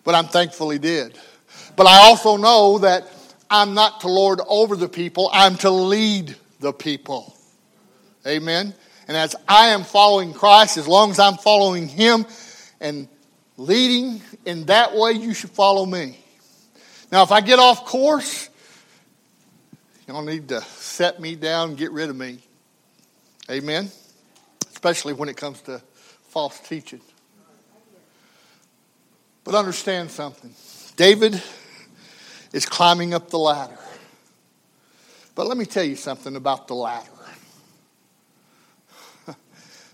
But 0.03 0.15
I'm 0.15 0.27
thankful 0.27 0.69
he 0.69 0.79
did. 0.79 1.17
But 1.75 1.87
I 1.87 1.97
also 1.99 2.37
know 2.37 2.79
that 2.79 3.07
I'm 3.49 3.73
not 3.73 4.01
to 4.01 4.07
lord 4.07 4.41
over 4.47 4.75
the 4.75 4.89
people, 4.89 5.29
I'm 5.33 5.57
to 5.57 5.69
lead 5.69 6.35
the 6.59 6.73
people. 6.73 7.35
Amen. 8.25 8.73
And 9.07 9.17
as 9.17 9.35
I 9.47 9.67
am 9.67 9.83
following 9.83 10.33
Christ, 10.33 10.77
as 10.77 10.87
long 10.87 11.11
as 11.11 11.19
I'm 11.19 11.35
following 11.35 11.87
him 11.87 12.25
and 12.79 13.07
leading 13.57 14.21
in 14.45 14.65
that 14.65 14.95
way, 14.95 15.11
you 15.13 15.33
should 15.33 15.49
follow 15.49 15.85
me. 15.85 16.17
Now, 17.11 17.23
if 17.23 17.31
I 17.31 17.41
get 17.41 17.59
off 17.59 17.85
course, 17.85 18.49
y'all 20.07 20.23
need 20.23 20.47
to 20.49 20.61
set 20.61 21.19
me 21.19 21.35
down 21.35 21.75
get 21.75 21.91
rid 21.91 22.09
of 22.09 22.15
me. 22.15 22.39
Amen? 23.49 23.89
Especially 24.71 25.13
when 25.13 25.29
it 25.29 25.37
comes 25.37 25.61
to 25.61 25.81
false 26.29 26.59
teaching. 26.59 27.01
But 29.43 29.55
understand 29.55 30.11
something 30.11 30.53
David 30.95 31.41
is 32.53 32.65
climbing 32.65 33.13
up 33.13 33.29
the 33.29 33.39
ladder. 33.39 33.77
But 35.35 35.47
let 35.47 35.57
me 35.57 35.65
tell 35.65 35.83
you 35.83 35.95
something 35.95 36.35
about 36.35 36.67
the 36.67 36.75
ladder. 36.75 37.09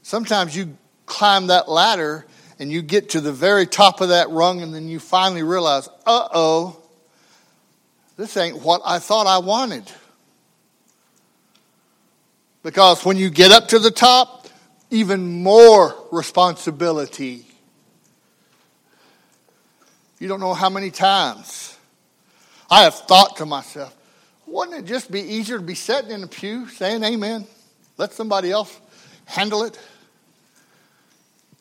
Sometimes 0.02 0.56
you 0.56 0.76
climb 1.06 1.48
that 1.48 1.70
ladder 1.70 2.26
and 2.60 2.72
you 2.72 2.82
get 2.82 3.10
to 3.10 3.22
the 3.22 3.32
very 3.32 3.68
top 3.68 4.02
of 4.02 4.10
that 4.10 4.30
rung, 4.32 4.62
and 4.62 4.74
then 4.74 4.88
you 4.88 5.00
finally 5.00 5.44
realize, 5.44 5.88
uh 6.06 6.28
oh, 6.34 6.82
this 8.18 8.36
ain't 8.36 8.62
what 8.64 8.82
I 8.84 9.00
thought 9.00 9.28
I 9.28 9.38
wanted. 9.38 9.84
Because 12.68 13.06
when 13.06 13.16
you 13.16 13.30
get 13.30 13.54
up 13.54 13.70
to 13.70 13.80
the 13.80 13.92
top, 13.92 14.46
even 14.90 15.42
more 15.42 15.96
responsibility. 16.12 17.46
You 20.20 20.28
don't 20.28 20.42
know 20.42 20.54
how 20.54 20.70
many 20.70 20.92
times 20.92 21.78
I 22.70 22.84
have 22.84 22.94
thought 22.94 23.38
to 23.38 23.46
myself, 23.46 23.96
wouldn't 24.46 24.80
it 24.80 24.86
just 24.86 25.10
be 25.10 25.22
easier 25.22 25.60
to 25.60 25.64
be 25.64 25.76
sitting 25.76 26.12
in 26.12 26.24
a 26.24 26.28
pew 26.28 26.68
saying 26.68 27.06
amen? 27.06 27.48
Let 27.96 28.12
somebody 28.12 28.52
else 28.52 28.78
handle 29.24 29.64
it? 29.64 29.80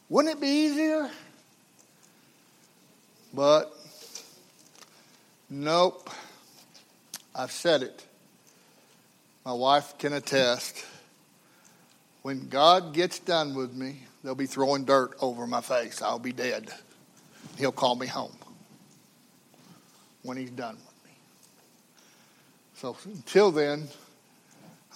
Wouldn't 0.09 0.35
it 0.35 0.41
be 0.41 0.49
easier? 0.49 1.09
But 3.33 3.73
nope. 5.49 6.11
I've 7.33 7.53
said 7.53 7.85
it. 7.85 8.05
My 9.45 9.53
wife 9.53 9.97
can 9.99 10.13
attest. 10.13 10.85
When 12.27 12.49
God 12.49 12.93
gets 12.93 13.21
done 13.21 13.55
with 13.55 13.73
me, 13.73 14.01
they'll 14.25 14.35
be 14.35 14.47
throwing 14.47 14.85
dirt 14.85 15.15
over 15.21 15.47
my 15.47 15.61
face. 15.61 16.03
I'll 16.03 16.19
be 16.19 16.33
dead. 16.33 16.73
He'll 17.57 17.71
call 17.71 17.95
me 17.95 18.09
home 18.09 18.37
when 20.25 20.37
he's 20.37 20.51
done 20.51 20.75
with 20.75 21.05
me. 21.05 21.17
So 22.75 22.97
until 23.05 23.53
then, 23.53 23.87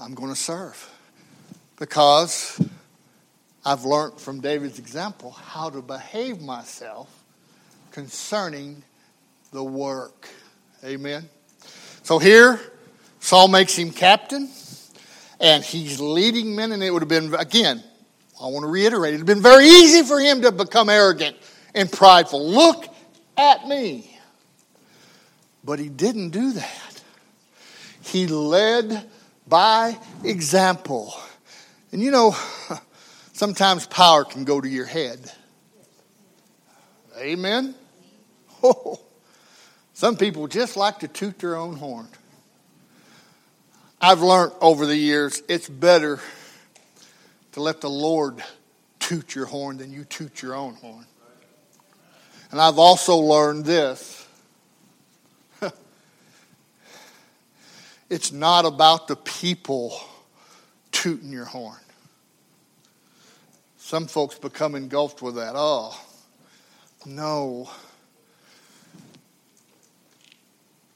I'm 0.01 0.15
going 0.15 0.31
to 0.31 0.37
serve 0.37 0.93
because 1.79 2.61
I've 3.65 3.85
learned 3.85 4.19
from 4.19 4.41
David's 4.41 4.81
example 4.81 5.31
how 5.31 5.71
to 5.71 5.83
behave 5.83 6.41
myself 6.41 7.23
concerning 7.93 8.83
the 9.53 9.63
work. 9.63 10.29
Amen. 10.85 11.29
So 12.03 12.19
here, 12.19 12.59
Saul 13.21 13.47
makes 13.47 13.77
him 13.77 13.93
captain, 13.93 14.49
and 15.41 15.65
he's 15.65 16.01
leading 16.01 16.55
men, 16.55 16.73
and 16.73 16.83
it 16.83 16.91
would 16.91 17.03
have 17.03 17.09
been, 17.09 17.35
again, 17.35 17.83
I 18.41 18.47
want 18.47 18.63
to 18.65 18.69
reiterate, 18.69 19.15
it 19.15 19.17
would 19.19 19.29
have 19.29 19.37
been 19.37 19.43
very 19.43 19.67
easy 19.67 20.03
for 20.03 20.21
him 20.21 20.43
to 20.43 20.53
become 20.53 20.91
arrogant 20.91 21.37
and 21.75 21.91
prideful. 21.91 22.47
Look 22.47 22.87
at 23.37 23.67
me. 23.67 24.19
But 25.65 25.79
he 25.79 25.89
didn't 25.89 26.31
do 26.31 26.53
that. 26.53 27.03
He 28.03 28.27
led 28.27 29.09
by 29.47 29.99
example. 30.25 31.15
And 31.93 32.03
you 32.03 32.11
know, 32.11 32.37
sometimes 33.33 33.87
power 33.87 34.25
can 34.25 34.45
go 34.45 34.61
to 34.61 34.69
your 34.69 34.87
head. 34.87 35.33
Amen? 37.19 37.75
Oh, 38.63 39.01
some 39.93 40.17
people 40.17 40.47
just 40.49 40.77
like 40.77 41.01
to 41.01 41.09
toot 41.09 41.39
their 41.39 41.57
own 41.57 41.77
horn. 41.77 42.09
I've 44.03 44.23
learned 44.23 44.53
over 44.63 44.87
the 44.87 44.97
years 44.97 45.43
it's 45.47 45.69
better 45.69 46.21
to 47.53 47.61
let 47.61 47.83
the 47.83 47.91
Lord 47.91 48.43
toot 48.99 49.35
your 49.35 49.45
horn 49.45 49.77
than 49.77 49.93
you 49.93 50.05
toot 50.05 50.41
your 50.41 50.55
own 50.55 50.75
horn. 50.75 51.05
And 52.51 52.59
I've 52.61 52.79
also 52.79 53.17
learned 53.17 53.67
this 53.67 54.27
it's 58.09 58.33
not 58.33 58.65
about 58.65 59.07
the 59.07 59.17
people 59.17 60.01
tooting 60.93 61.31
your 61.31 61.45
horn. 61.45 61.77
Some 63.77 64.07
folks 64.07 64.39
become 64.39 64.75
engulfed 64.77 65.21
with 65.21 65.35
that. 65.35 65.53
Oh, 65.55 66.01
no. 67.05 67.69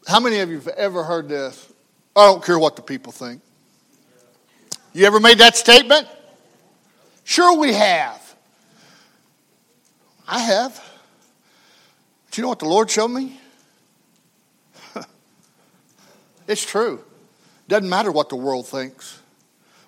How 0.07 0.21
many 0.21 0.39
of 0.39 0.49
you 0.49 0.57
have 0.57 0.69
ever 0.69 1.05
heard 1.05 1.29
this? 1.29 1.74
I 2.17 2.27
don't 2.27 2.45
care 2.45 2.59
what 2.59 2.77
the 2.77 2.83
people 2.83 3.13
think. 3.13 3.43
You 4.93 5.07
ever 5.07 5.19
made 5.19 5.39
that 5.39 5.57
statement? 5.57 6.07
Sure, 7.25 7.59
we 7.59 7.73
have. 7.73 8.35
I 10.29 10.39
have. 10.39 10.83
Do 12.31 12.41
you 12.41 12.43
know 12.43 12.49
what 12.49 12.61
the 12.61 12.69
Lord 12.69 12.91
showed 12.91 13.09
me? 13.09 13.41
it's 16.47 16.65
true. 16.65 17.03
Doesn't 17.67 17.89
matter 17.89 18.13
what 18.13 18.29
the 18.29 18.37
world 18.37 18.69
thinks. 18.69 19.21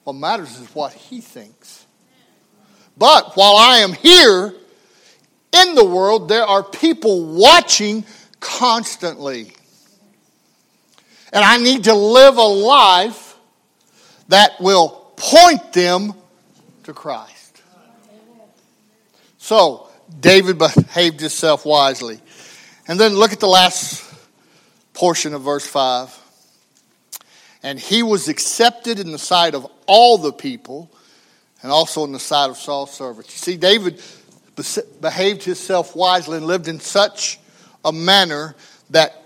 What 0.04 0.14
matters 0.14 0.58
is 0.58 0.74
what 0.74 0.92
He 0.92 1.20
thinks. 1.20 1.86
But 2.96 3.36
while 3.36 3.56
I 3.56 3.78
am 3.78 3.92
here 3.92 4.54
in 5.52 5.74
the 5.74 5.84
world, 5.84 6.28
there 6.28 6.44
are 6.44 6.62
people 6.62 7.26
watching 7.34 8.04
constantly. 8.40 9.55
And 11.32 11.44
I 11.44 11.56
need 11.58 11.84
to 11.84 11.94
live 11.94 12.36
a 12.36 12.42
life 12.42 13.36
that 14.28 14.60
will 14.60 14.88
point 15.16 15.72
them 15.72 16.14
to 16.84 16.92
Christ. 16.92 17.62
So, 19.38 19.88
David 20.20 20.58
behaved 20.58 21.20
himself 21.20 21.64
wisely. 21.64 22.20
And 22.88 22.98
then 22.98 23.14
look 23.14 23.32
at 23.32 23.40
the 23.40 23.48
last 23.48 24.04
portion 24.94 25.34
of 25.34 25.42
verse 25.42 25.66
5. 25.66 26.22
And 27.62 27.78
he 27.78 28.02
was 28.02 28.28
accepted 28.28 29.00
in 29.00 29.10
the 29.10 29.18
sight 29.18 29.54
of 29.54 29.66
all 29.86 30.18
the 30.18 30.32
people 30.32 30.90
and 31.62 31.72
also 31.72 32.04
in 32.04 32.12
the 32.12 32.20
sight 32.20 32.48
of 32.50 32.56
Saul's 32.56 32.92
servants. 32.92 33.32
You 33.32 33.38
see, 33.38 33.56
David 33.56 34.00
behaved 35.00 35.42
himself 35.42 35.96
wisely 35.96 36.38
and 36.38 36.46
lived 36.46 36.68
in 36.68 36.80
such 36.80 37.40
a 37.84 37.92
manner 37.92 38.54
that 38.90 39.25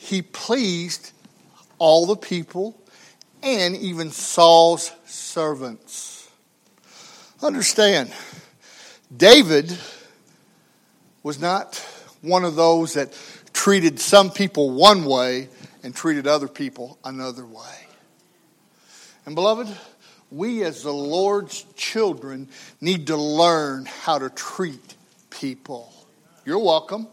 he 0.00 0.22
pleased 0.22 1.12
all 1.78 2.06
the 2.06 2.16
people 2.16 2.74
and 3.42 3.76
even 3.76 4.10
Saul's 4.10 4.90
servants. 5.04 6.30
Understand, 7.42 8.10
David 9.14 9.76
was 11.22 11.38
not 11.38 11.76
one 12.22 12.44
of 12.44 12.56
those 12.56 12.94
that 12.94 13.16
treated 13.52 14.00
some 14.00 14.30
people 14.30 14.70
one 14.70 15.04
way 15.04 15.48
and 15.82 15.94
treated 15.94 16.26
other 16.26 16.48
people 16.48 16.98
another 17.04 17.44
way. 17.44 17.86
And, 19.26 19.34
beloved, 19.34 19.68
we 20.30 20.62
as 20.64 20.82
the 20.82 20.94
Lord's 20.94 21.64
children 21.76 22.48
need 22.80 23.08
to 23.08 23.16
learn 23.16 23.84
how 23.84 24.18
to 24.18 24.30
treat 24.30 24.94
people. 25.28 25.92
You're 26.46 26.58
welcome. 26.58 27.06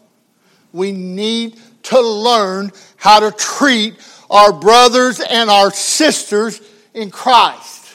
We 0.72 0.94
need 0.94 1.60
to 1.88 2.02
learn 2.02 2.72
how 2.98 3.20
to 3.20 3.32
treat 3.32 3.96
our 4.30 4.52
brothers 4.52 5.20
and 5.20 5.50
our 5.50 5.72
sisters 5.72 6.62
in 6.94 7.12
Christ. 7.12 7.86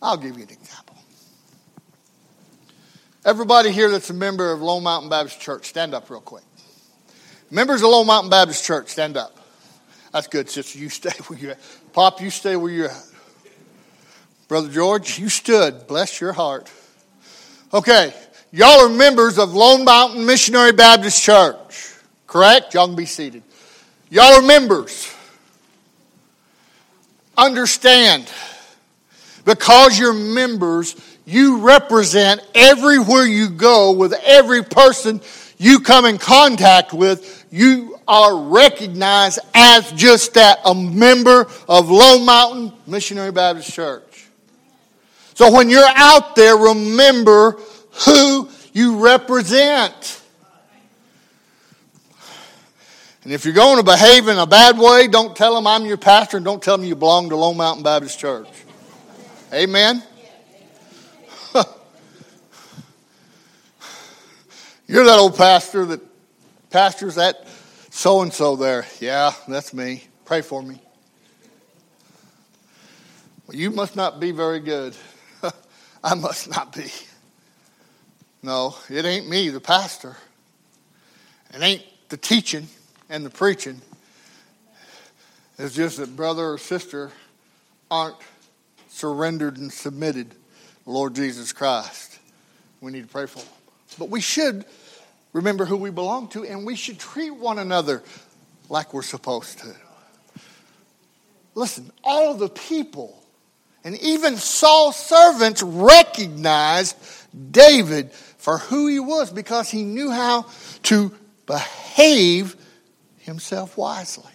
I'll 0.00 0.16
give 0.16 0.36
you 0.36 0.42
an 0.42 0.50
example. 0.50 0.96
Everybody 3.24 3.70
here 3.70 3.90
that's 3.90 4.10
a 4.10 4.14
member 4.14 4.52
of 4.52 4.60
Lone 4.60 4.82
Mountain 4.82 5.08
Baptist 5.08 5.40
Church, 5.40 5.66
stand 5.66 5.94
up 5.94 6.10
real 6.10 6.20
quick. 6.20 6.44
Members 7.50 7.82
of 7.82 7.88
Lone 7.88 8.06
Mountain 8.06 8.30
Baptist 8.30 8.64
Church, 8.64 8.88
stand 8.88 9.16
up. 9.16 9.38
That's 10.12 10.26
good, 10.26 10.50
sister. 10.50 10.78
You 10.78 10.90
stay 10.90 11.10
where 11.26 11.38
you're 11.38 11.50
at. 11.52 11.60
Pop, 11.92 12.20
you 12.20 12.30
stay 12.30 12.54
where 12.54 12.70
you're 12.70 12.90
at. 12.90 13.06
Brother 14.46 14.68
George, 14.68 15.18
you 15.18 15.30
stood. 15.30 15.86
Bless 15.86 16.20
your 16.20 16.34
heart. 16.34 16.70
Okay, 17.74 18.14
y'all 18.52 18.86
are 18.86 18.88
members 18.88 19.36
of 19.36 19.52
Lone 19.52 19.84
Mountain 19.84 20.24
Missionary 20.24 20.70
Baptist 20.70 21.20
Church, 21.20 21.96
correct? 22.28 22.72
Y'all 22.72 22.86
can 22.86 22.94
be 22.94 23.04
seated. 23.04 23.42
Y'all 24.10 24.32
are 24.32 24.42
members. 24.42 25.12
Understand, 27.36 28.30
because 29.44 29.98
you're 29.98 30.14
members, 30.14 30.94
you 31.26 31.66
represent 31.66 32.42
everywhere 32.54 33.24
you 33.24 33.50
go 33.50 33.90
with 33.90 34.12
every 34.24 34.62
person 34.62 35.20
you 35.58 35.80
come 35.80 36.04
in 36.04 36.16
contact 36.16 36.92
with, 36.92 37.44
you 37.50 37.98
are 38.06 38.36
recognized 38.36 39.40
as 39.52 39.90
just 39.94 40.34
that, 40.34 40.60
a 40.64 40.72
member 40.76 41.48
of 41.68 41.90
Lone 41.90 42.24
Mountain 42.24 42.72
Missionary 42.86 43.32
Baptist 43.32 43.72
Church. 43.72 44.03
So 45.34 45.52
when 45.52 45.68
you're 45.68 45.82
out 45.84 46.36
there, 46.36 46.56
remember 46.56 47.58
who 48.06 48.48
you 48.72 49.04
represent. 49.04 50.22
And 53.24 53.32
if 53.32 53.44
you're 53.44 53.54
going 53.54 53.78
to 53.78 53.82
behave 53.82 54.28
in 54.28 54.38
a 54.38 54.46
bad 54.46 54.78
way, 54.78 55.08
don't 55.08 55.34
tell 55.34 55.54
them 55.54 55.66
I'm 55.66 55.86
your 55.86 55.96
pastor 55.96 56.36
and 56.36 56.44
don't 56.44 56.62
tell 56.62 56.76
them 56.76 56.86
you 56.86 56.94
belong 56.94 57.30
to 57.30 57.36
Lone 57.36 57.56
Mountain 57.56 57.82
Baptist 57.82 58.18
Church. 58.18 58.48
Amen? 59.52 60.02
You're 64.86 65.04
that 65.04 65.18
old 65.18 65.36
pastor 65.36 65.86
that 65.86 66.00
pastors 66.70 67.14
that 67.14 67.46
so 67.90 68.20
and 68.22 68.32
so 68.32 68.56
there. 68.56 68.84
Yeah, 69.00 69.32
that's 69.48 69.72
me. 69.72 70.04
Pray 70.26 70.42
for 70.42 70.62
me. 70.62 70.80
Well, 73.46 73.56
you 73.56 73.70
must 73.70 73.96
not 73.96 74.20
be 74.20 74.32
very 74.32 74.60
good. 74.60 74.94
I 76.04 76.14
must 76.14 76.50
not 76.50 76.74
be. 76.74 76.92
No, 78.42 78.76
it 78.90 79.06
ain't 79.06 79.26
me, 79.26 79.48
the 79.48 79.60
pastor. 79.60 80.18
It 81.54 81.62
ain't 81.62 81.82
the 82.10 82.18
teaching 82.18 82.68
and 83.08 83.24
the 83.24 83.30
preaching. 83.30 83.80
It's 85.58 85.74
just 85.74 85.96
that 85.96 86.14
brother 86.14 86.52
or 86.52 86.58
sister 86.58 87.10
aren't 87.90 88.16
surrendered 88.88 89.56
and 89.56 89.72
submitted 89.72 90.34
Lord 90.84 91.14
Jesus 91.14 91.54
Christ. 91.54 92.18
We 92.82 92.92
need 92.92 93.04
to 93.04 93.08
pray 93.08 93.24
for 93.24 93.38
them. 93.38 93.48
But 93.98 94.10
we 94.10 94.20
should 94.20 94.66
remember 95.32 95.64
who 95.64 95.78
we 95.78 95.88
belong 95.88 96.28
to, 96.28 96.44
and 96.44 96.66
we 96.66 96.76
should 96.76 96.98
treat 96.98 97.30
one 97.30 97.58
another 97.58 98.02
like 98.68 98.92
we're 98.92 99.02
supposed 99.02 99.60
to. 99.60 99.74
Listen, 101.54 101.90
all 102.02 102.34
the 102.34 102.50
people 102.50 103.23
and 103.84 104.00
even 104.00 104.36
Saul's 104.36 104.96
servants 104.96 105.62
recognized 105.62 106.96
David 107.52 108.10
for 108.12 108.58
who 108.58 108.86
he 108.86 108.98
was 108.98 109.30
because 109.30 109.70
he 109.70 109.82
knew 109.84 110.10
how 110.10 110.46
to 110.84 111.12
behave 111.46 112.56
himself 113.18 113.76
wisely. 113.76 114.32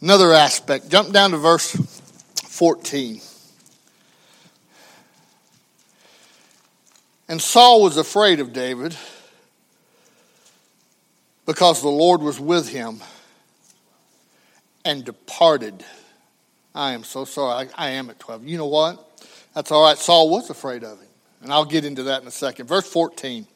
Another 0.00 0.32
aspect, 0.32 0.88
jump 0.90 1.12
down 1.12 1.30
to 1.30 1.36
verse 1.36 1.70
14. 2.46 3.20
And 7.28 7.40
Saul 7.40 7.82
was 7.82 7.96
afraid 7.96 8.40
of 8.40 8.52
David 8.52 8.96
because 11.46 11.82
the 11.82 11.88
Lord 11.88 12.20
was 12.20 12.40
with 12.40 12.68
him 12.68 13.00
and 14.84 15.04
departed. 15.04 15.84
I 16.74 16.92
am 16.92 17.04
so 17.04 17.24
sorry. 17.24 17.68
I, 17.76 17.88
I, 17.88 17.90
am 17.90 18.08
at 18.10 18.18
12. 18.18 18.46
You 18.46 18.58
know 18.58 18.66
what? 18.66 19.22
That's 19.54 19.70
all 19.70 19.82
right. 19.82 19.98
Saul 19.98 20.30
was 20.30 20.48
afraid 20.48 20.84
of 20.84 20.98
him. 20.98 21.08
And 21.42 21.52
I'll 21.52 21.64
get 21.64 21.84
into 21.84 22.04
that 22.04 22.22
in 22.22 22.28
a 22.28 22.32
second. 22.32 22.66
Verse 22.66 22.88
14 22.88 23.46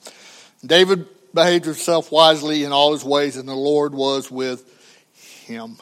David 0.65 1.07
behaved 1.33 1.65
himself 1.65 2.11
wisely 2.11 2.65
in 2.65 2.73
all 2.73 2.93
his 2.93 3.05
ways, 3.05 3.37
and 3.37 3.49
the 3.49 3.55
Lord 3.55 3.95
was 3.95 4.31
with 4.31 4.65
him. 5.47 5.77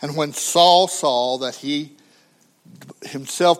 And 0.00 0.16
when 0.16 0.32
Saul 0.32 0.86
saw 0.86 1.38
that 1.38 1.56
he 1.56 1.92
himself 3.02 3.58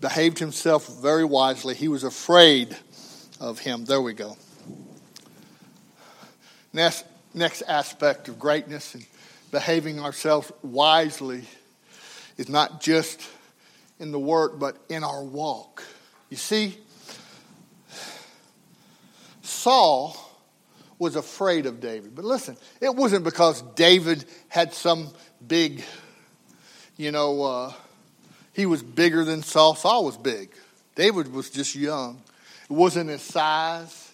behaved 0.00 0.38
himself 0.38 1.00
very 1.00 1.24
wisely, 1.24 1.74
he 1.74 1.88
was 1.88 2.04
afraid 2.04 2.76
of 3.40 3.58
him. 3.58 3.84
There 3.84 4.02
we 4.02 4.12
go. 4.12 4.36
Next, 6.72 7.04
next 7.34 7.62
aspect 7.62 8.28
of 8.28 8.38
greatness 8.38 8.94
and 8.94 9.04
behaving 9.50 10.00
ourselves 10.00 10.52
wisely 10.62 11.44
is 12.36 12.48
not 12.48 12.80
just 12.80 13.20
in 13.98 14.12
the 14.12 14.18
work, 14.18 14.58
but 14.58 14.76
in 14.88 15.04
our 15.04 15.22
walk. 15.22 15.82
You 16.30 16.36
see, 16.36 16.78
Saul 19.42 20.16
was 20.98 21.16
afraid 21.16 21.66
of 21.66 21.80
David. 21.80 22.14
But 22.14 22.24
listen, 22.24 22.56
it 22.80 22.94
wasn't 22.94 23.24
because 23.24 23.62
David 23.74 24.24
had 24.48 24.72
some 24.72 25.08
big, 25.46 25.82
you 26.96 27.10
know, 27.10 27.42
uh, 27.42 27.72
he 28.52 28.66
was 28.66 28.82
bigger 28.82 29.24
than 29.24 29.42
Saul. 29.42 29.74
Saul 29.74 30.04
was 30.04 30.16
big. 30.16 30.50
David 30.94 31.32
was 31.32 31.50
just 31.50 31.74
young. 31.74 32.22
It 32.70 32.72
wasn't 32.72 33.10
his 33.10 33.22
size, 33.22 34.12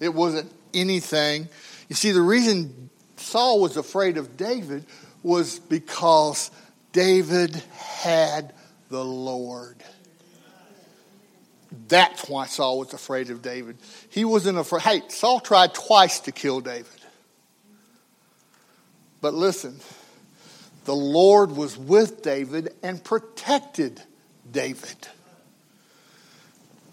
it 0.00 0.12
wasn't 0.12 0.50
anything. 0.74 1.48
You 1.88 1.96
see, 1.96 2.12
the 2.12 2.20
reason 2.20 2.90
Saul 3.16 3.60
was 3.60 3.76
afraid 3.76 4.18
of 4.18 4.36
David 4.36 4.84
was 5.22 5.58
because 5.58 6.50
David 6.96 7.62
had 7.74 8.54
the 8.88 9.04
Lord. 9.04 9.76
That's 11.88 12.26
why 12.26 12.46
Saul 12.46 12.78
was 12.78 12.94
afraid 12.94 13.28
of 13.28 13.42
David. 13.42 13.76
He 14.08 14.24
wasn't 14.24 14.56
afraid. 14.56 14.80
Hey, 14.80 15.02
Saul 15.08 15.40
tried 15.40 15.74
twice 15.74 16.20
to 16.20 16.32
kill 16.32 16.62
David. 16.62 16.86
But 19.20 19.34
listen, 19.34 19.78
the 20.86 20.94
Lord 20.94 21.52
was 21.54 21.76
with 21.76 22.22
David 22.22 22.72
and 22.82 23.04
protected 23.04 24.00
David. 24.50 24.96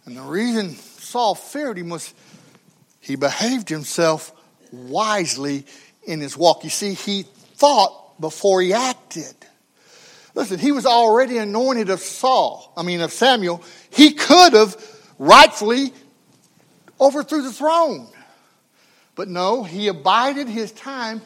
And 0.06 0.18
the 0.18 0.22
reason 0.24 0.72
Saul 0.72 1.34
feared 1.34 1.78
him 1.78 1.88
was 1.88 2.14
he 3.00 3.16
behaved 3.16 3.70
himself 3.70 4.34
wisely 4.74 5.66
in 6.06 6.20
his 6.20 6.36
walk. 6.36 6.66
You 6.66 6.70
see, 6.70 6.94
he 6.94 7.24
thought 7.24 8.20
before 8.20 8.62
he 8.62 8.74
acted. 8.74 9.36
Listen, 10.36 10.58
he 10.58 10.72
was 10.72 10.86
already 10.86 11.38
anointed 11.38 11.90
of 11.90 12.00
Saul, 12.00 12.74
I 12.76 12.84
mean 12.84 13.02
of 13.02 13.12
Samuel. 13.12 13.64
He 13.92 14.14
could 14.14 14.54
have 14.54 14.76
rightfully 15.20 15.94
overthrew 17.00 17.44
the 17.44 17.52
throne. 17.52 18.08
But 19.16 19.28
no, 19.28 19.64
he 19.64 19.90
abided 19.90 20.48
his 20.48 20.72
time 20.72 21.22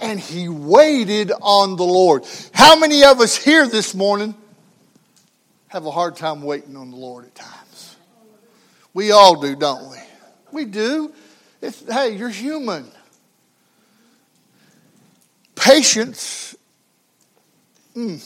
and 0.00 0.18
he 0.18 0.48
waited 0.48 1.32
on 1.40 1.76
the 1.76 1.84
Lord. 1.84 2.24
How 2.52 2.78
many 2.78 3.04
of 3.04 3.20
us 3.20 3.36
here 3.36 3.66
this 3.66 3.94
morning 3.94 4.34
have 5.68 5.86
a 5.86 5.90
hard 5.90 6.16
time 6.16 6.42
waiting 6.42 6.76
on 6.76 6.90
the 6.90 6.96
Lord 6.96 7.24
at 7.24 7.34
times? 7.34 7.96
We 8.94 9.10
all 9.10 9.40
do, 9.40 9.56
don't 9.56 9.90
we? 9.90 9.96
We 10.52 10.64
do. 10.66 11.12
It's, 11.60 11.82
hey, 11.88 12.16
you're 12.16 12.28
human. 12.28 12.90
Patience. 15.54 16.54
Mm, 17.96 18.20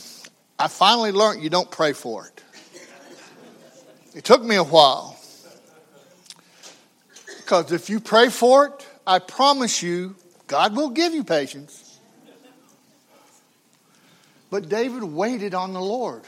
I 0.58 0.68
finally 0.68 1.12
learned 1.12 1.42
you 1.42 1.50
don't 1.50 1.70
pray 1.70 1.92
for 1.92 2.26
it. 2.26 2.42
It 4.14 4.24
took 4.24 4.42
me 4.42 4.56
a 4.56 4.64
while. 4.64 5.18
Because 7.38 7.70
if 7.72 7.90
you 7.90 8.00
pray 8.00 8.30
for 8.30 8.66
it, 8.66 8.88
I 9.06 9.18
promise 9.18 9.82
you, 9.82 10.16
God 10.46 10.74
will 10.74 10.90
give 10.90 11.14
you 11.14 11.22
patience. 11.22 11.98
But 14.50 14.68
David 14.68 15.02
waited 15.02 15.54
on 15.54 15.72
the 15.72 15.80
Lord. 15.80 16.22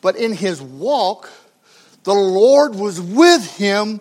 But 0.00 0.16
in 0.16 0.32
his 0.32 0.62
walk, 0.62 1.30
the 2.04 2.14
Lord 2.14 2.74
was 2.74 3.00
with 3.00 3.56
him 3.56 4.00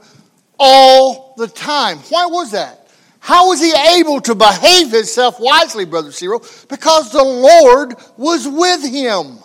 all 0.58 1.34
the 1.38 1.48
time. 1.48 1.98
Why 2.10 2.26
was 2.28 2.52
that? 2.52 2.81
How 3.22 3.50
was 3.50 3.62
he 3.62 3.72
able 4.00 4.20
to 4.22 4.34
behave 4.34 4.92
himself 4.92 5.40
wisely, 5.40 5.86
Brother 5.86 6.12
Cyril? 6.12 6.44
Because 6.68 7.12
the 7.12 7.24
Lord 7.24 7.96
was 8.18 8.48
with 8.48 8.84
him. 8.84 9.38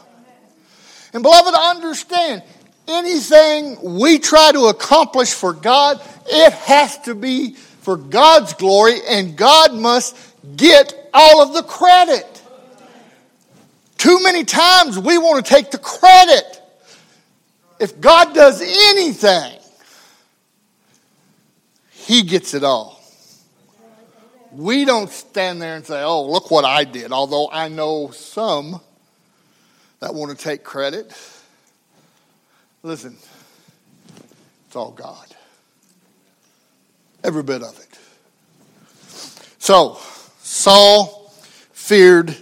And 1.13 1.23
beloved, 1.23 1.55
understand, 1.55 2.43
anything 2.89 3.99
we 3.99 4.19
try 4.19 4.51
to 4.53 4.65
accomplish 4.69 5.35
for 5.35 5.53
God, 5.53 6.01
it 6.27 6.55
has 6.55 6.99
to 7.01 7.15
be 7.15 7.53
for 7.53 7.99
God's 7.99 8.55
glory, 8.55 8.99
and 9.07 9.37
God 9.37 9.75
must 9.75 10.17
get 10.57 11.11
all 11.13 11.43
of 11.43 11.53
the 11.53 11.63
credit. 11.63 12.43
Too 13.99 14.23
many 14.23 14.45
times 14.45 14.99
we 14.99 15.19
want 15.19 15.45
to 15.45 15.55
take 15.55 15.71
the 15.71 15.79
credit. 15.79 16.63
If 17.79 18.01
God 18.01 18.35
does 18.35 18.63
anything, 18.63 19.59
He 21.91 22.23
gets 22.23 22.55
it 22.55 22.65
all. 22.65 22.96
We 24.57 24.87
don't 24.87 25.11
stand 25.11 25.61
there 25.61 25.77
and 25.77 25.85
say, 25.85 26.03
oh, 26.03 26.31
look 26.31 26.51
what 26.51 26.65
I 26.65 26.85
did, 26.85 27.13
although 27.13 27.51
I 27.53 27.69
know 27.69 28.11
some 28.11 28.81
that 30.01 30.15
want 30.15 30.37
to 30.37 30.43
take 30.43 30.65
credit. 30.65 31.13
Listen, 32.83 33.19
it's 34.67 34.75
all 34.75 34.93
God. 34.93 35.27
Every 37.23 37.43
bit 37.43 37.63
of 37.63 37.79
it. 37.79 37.99
So, 39.59 39.99
Saul 40.39 41.31
feared 41.73 42.35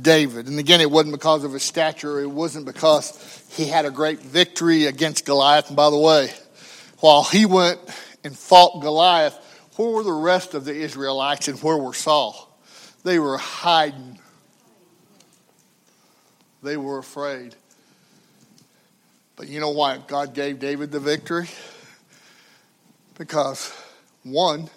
David. 0.00 0.46
And 0.46 0.58
again, 0.58 0.80
it 0.80 0.90
wasn't 0.90 1.12
because 1.12 1.44
of 1.44 1.52
his 1.52 1.62
stature, 1.62 2.20
it 2.20 2.30
wasn't 2.30 2.64
because 2.64 3.44
he 3.50 3.66
had 3.66 3.84
a 3.84 3.90
great 3.90 4.20
victory 4.20 4.86
against 4.86 5.26
Goliath. 5.26 5.68
And 5.68 5.76
by 5.76 5.90
the 5.90 5.98
way, 5.98 6.30
while 7.00 7.24
he 7.24 7.44
went 7.44 7.78
and 8.24 8.34
fought 8.34 8.80
Goliath, 8.80 9.38
where 9.76 9.88
were 9.88 10.02
the 10.02 10.12
rest 10.12 10.54
of 10.54 10.64
the 10.64 10.74
Israelites 10.74 11.48
and 11.48 11.58
where 11.62 11.76
were 11.76 11.94
Saul? 11.94 12.48
They 13.04 13.18
were 13.18 13.38
hiding. 13.38 14.18
They 16.62 16.76
were 16.76 16.98
afraid. 16.98 17.54
But 19.36 19.48
you 19.48 19.60
know 19.60 19.70
why 19.70 19.98
God 20.06 20.34
gave 20.34 20.58
David 20.58 20.92
the 20.92 21.00
victory? 21.00 21.48
Because, 23.18 23.74
one, 24.22 24.68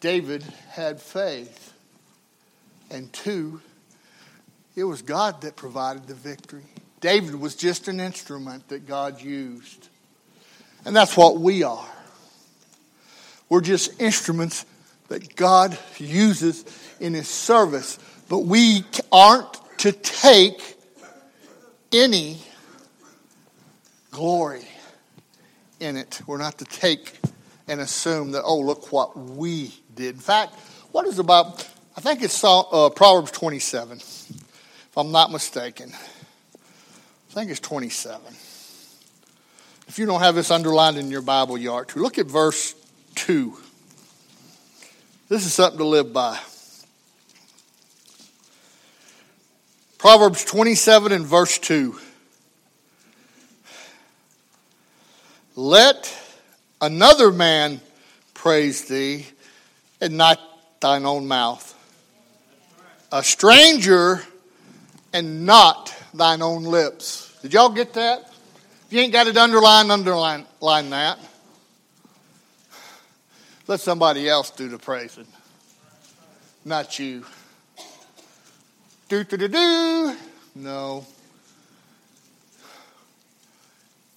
David 0.00 0.42
had 0.70 1.00
faith. 1.00 1.74
And 2.90 3.12
two, 3.12 3.60
it 4.76 4.84
was 4.84 5.02
God 5.02 5.42
that 5.42 5.56
provided 5.56 6.06
the 6.06 6.14
victory. 6.14 6.64
David 7.00 7.34
was 7.34 7.54
just 7.54 7.88
an 7.88 8.00
instrument 8.00 8.68
that 8.68 8.86
God 8.86 9.20
used. 9.20 9.88
And 10.84 10.96
that's 10.96 11.16
what 11.16 11.38
we 11.38 11.62
are. 11.62 11.86
We're 13.48 13.60
just 13.60 14.00
instruments 14.00 14.66
that 15.08 15.36
God 15.36 15.78
uses 15.98 16.64
in 17.00 17.14
His 17.14 17.28
service. 17.28 17.98
But 18.28 18.40
we 18.40 18.84
aren't 19.10 19.52
to 19.78 19.92
take 19.92 20.76
any 21.92 22.38
glory 24.10 24.66
in 25.80 25.96
it. 25.96 26.20
We're 26.26 26.38
not 26.38 26.58
to 26.58 26.64
take 26.64 27.18
and 27.68 27.80
assume 27.80 28.32
that, 28.32 28.42
oh, 28.44 28.60
look 28.60 28.92
what 28.92 29.16
we 29.16 29.74
did. 29.94 30.14
In 30.14 30.20
fact, 30.20 30.54
what 30.92 31.06
is 31.06 31.18
about, 31.18 31.68
I 31.96 32.00
think 32.00 32.22
it's 32.22 32.42
uh, 32.42 32.90
Proverbs 32.90 33.30
27, 33.32 33.98
if 33.98 34.96
I'm 34.96 35.12
not 35.12 35.30
mistaken. 35.30 35.92
I 35.94 37.32
think 37.32 37.50
it's 37.50 37.60
27. 37.60 38.20
If 39.86 39.98
you 39.98 40.06
don't 40.06 40.20
have 40.20 40.34
this 40.34 40.50
underlined 40.50 40.96
in 40.96 41.10
your 41.10 41.22
Bible, 41.22 41.56
you 41.56 41.72
are 41.72 41.84
to. 41.84 41.98
Look 42.00 42.18
at 42.18 42.26
verse 42.26 42.74
2. 43.18 43.56
This 45.28 45.44
is 45.44 45.52
something 45.52 45.78
to 45.78 45.84
live 45.84 46.12
by. 46.12 46.38
Proverbs 49.98 50.44
27 50.44 51.12
and 51.12 51.26
verse 51.26 51.58
2. 51.58 51.98
Let 55.56 56.16
another 56.80 57.32
man 57.32 57.80
praise 58.32 58.84
thee, 58.84 59.26
and 60.00 60.16
not 60.16 60.40
thine 60.80 61.04
own 61.04 61.26
mouth. 61.26 61.74
A 63.10 63.24
stranger, 63.24 64.22
and 65.12 65.44
not 65.44 65.94
thine 66.14 66.42
own 66.42 66.62
lips. 66.62 67.36
Did 67.42 67.54
y'all 67.54 67.70
get 67.70 67.94
that? 67.94 68.32
If 68.86 68.92
you 68.92 69.00
ain't 69.00 69.12
got 69.12 69.26
it 69.26 69.36
underlined, 69.36 69.90
underline 69.90 70.46
line 70.60 70.90
that. 70.90 71.18
Let 73.68 73.80
somebody 73.80 74.26
else 74.26 74.50
do 74.50 74.66
the 74.70 74.78
praising, 74.78 75.26
not 76.64 76.98
you. 76.98 77.26
Do 79.10 79.22
do 79.24 79.36
do 79.36 79.48
do. 79.48 80.16
No. 80.54 81.06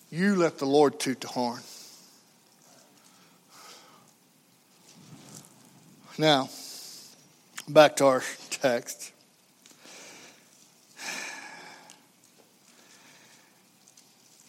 You 0.09 0.37
let 0.37 0.57
the 0.57 0.65
Lord 0.65 1.01
toot 1.01 1.19
the 1.19 1.27
horn. 1.27 1.59
Now, 6.17 6.49
back 7.67 7.97
to 7.97 8.05
our 8.05 8.23
text. 8.51 9.11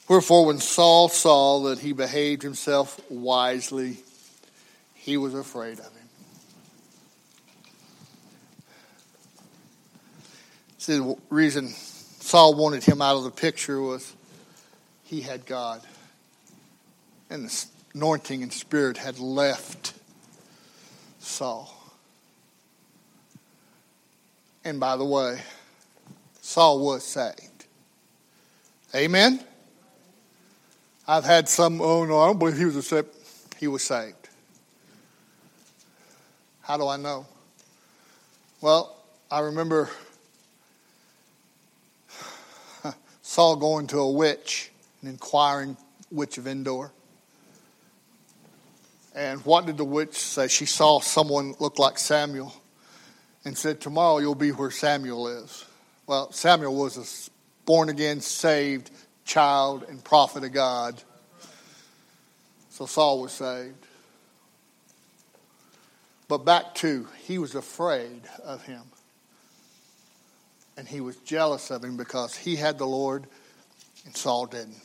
Wherefore, 0.09 0.47
when 0.47 0.59
Saul 0.59 1.09
saw 1.09 1.61
that 1.65 1.81
he 1.81 1.93
behaved 1.93 2.43
himself 2.43 3.01
wisely, 3.11 3.97
he 5.03 5.17
was 5.17 5.35
afraid 5.35 5.81
of 5.81 5.87
him. 5.87 6.09
See, 10.79 10.99
the 10.99 11.17
reason 11.29 11.69
Saul 11.69 12.55
wanted 12.55 12.85
him 12.85 13.03
out 13.03 13.17
of 13.17 13.25
the 13.25 13.33
picture 13.33 13.81
was 13.81 14.15
he 15.03 15.21
had 15.21 15.45
God. 15.45 15.83
And 17.31 17.47
the 17.47 17.67
anointing 17.95 18.45
and 18.45 18.53
spirit 18.53 18.97
had 18.97 19.19
left 19.19 19.95
Saul. 21.19 21.75
And 24.65 24.79
by 24.79 24.97
the 24.97 25.05
way, 25.05 25.41
Saul 26.43 26.79
was 26.79 27.03
saved. 27.03 27.67
Amen? 28.95 29.41
I've 31.09 31.25
had 31.25 31.49
some, 31.49 31.81
oh 31.81 32.05
no, 32.05 32.21
I 32.21 32.27
don't 32.29 32.39
believe 32.39 32.57
he 32.57 32.67
was 32.67 32.77
a 32.77 32.83
saved. 32.83 33.09
He 33.59 33.67
was 33.67 33.83
saved. 33.83 34.22
How 36.63 36.77
do 36.77 36.87
I 36.87 36.97
know? 36.97 37.27
Well, 38.61 38.97
I 39.31 39.41
remember 39.41 39.91
Saul 43.23 43.57
going 43.57 43.89
to 43.89 43.99
a 43.99 44.11
witch 44.11 44.71
and 45.01 45.11
inquiring 45.11 45.77
witch 46.11 46.39
of 46.39 46.47
Endor. 46.47 46.93
And 49.15 49.45
what 49.45 49.67
did 49.67 49.77
the 49.77 49.85
witch 49.85 50.15
say? 50.15 50.49
She 50.49 50.67
saw 50.67 51.01
someone 51.01 51.55
look 51.59 51.79
like 51.79 51.99
Samuel 51.99 52.55
and 53.45 53.59
said, 53.59 53.81
Tomorrow 53.81 54.19
you'll 54.19 54.35
be 54.35 54.53
where 54.53 54.71
Samuel 54.71 55.27
is. 55.29 55.65
Well, 56.07 56.31
Samuel 56.31 56.77
was 56.77 56.97
a 56.97 57.31
born 57.67 57.89
again, 57.89 58.21
saved 58.21 58.91
child 59.25 59.85
and 59.89 60.03
prophet 60.03 60.45
of 60.45 60.53
God. 60.53 61.03
So 62.71 62.87
Saul 62.87 63.21
was 63.21 63.33
saved. 63.33 63.87
But 66.33 66.47
back 66.47 66.75
to, 66.77 67.07
he 67.27 67.37
was 67.37 67.55
afraid 67.55 68.23
of 68.43 68.65
him 68.65 68.81
and 70.79 70.89
he 70.89 71.03
was 71.03 71.17
jealous 71.17 71.71
of 71.71 71.85
him 71.85 71.99
because 71.99 72.35
he 72.35 72.57
had 72.57 72.79
the 72.79 72.87
Lord 72.87 73.27
and 74.07 74.17
Saul 74.17 74.47
didn't. 74.47 74.81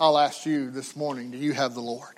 I'll 0.00 0.16
ask 0.16 0.46
you 0.46 0.70
this 0.70 0.96
morning 0.96 1.32
do 1.32 1.36
you 1.36 1.52
have 1.52 1.74
the 1.74 1.82
Lord? 1.82 2.14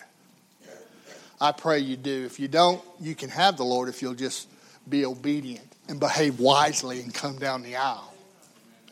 I 1.41 1.51
pray 1.51 1.81
you 1.81 1.97
do. 1.97 2.25
If 2.25 2.39
you 2.39 2.47
don't, 2.47 2.81
you 3.01 3.17
can 3.17 3.31
have 3.31 3.57
the 3.57 3.65
Lord 3.65 3.89
if 3.89 4.01
you'll 4.01 4.15
just 4.15 4.47
be 4.89 5.05
obedient 5.05 5.67
and 5.89 5.99
behave 5.99 6.39
wisely 6.39 7.01
and 7.01 7.13
come 7.13 7.37
down 7.41 7.65
the 7.65 7.75
aisle. 7.75 8.15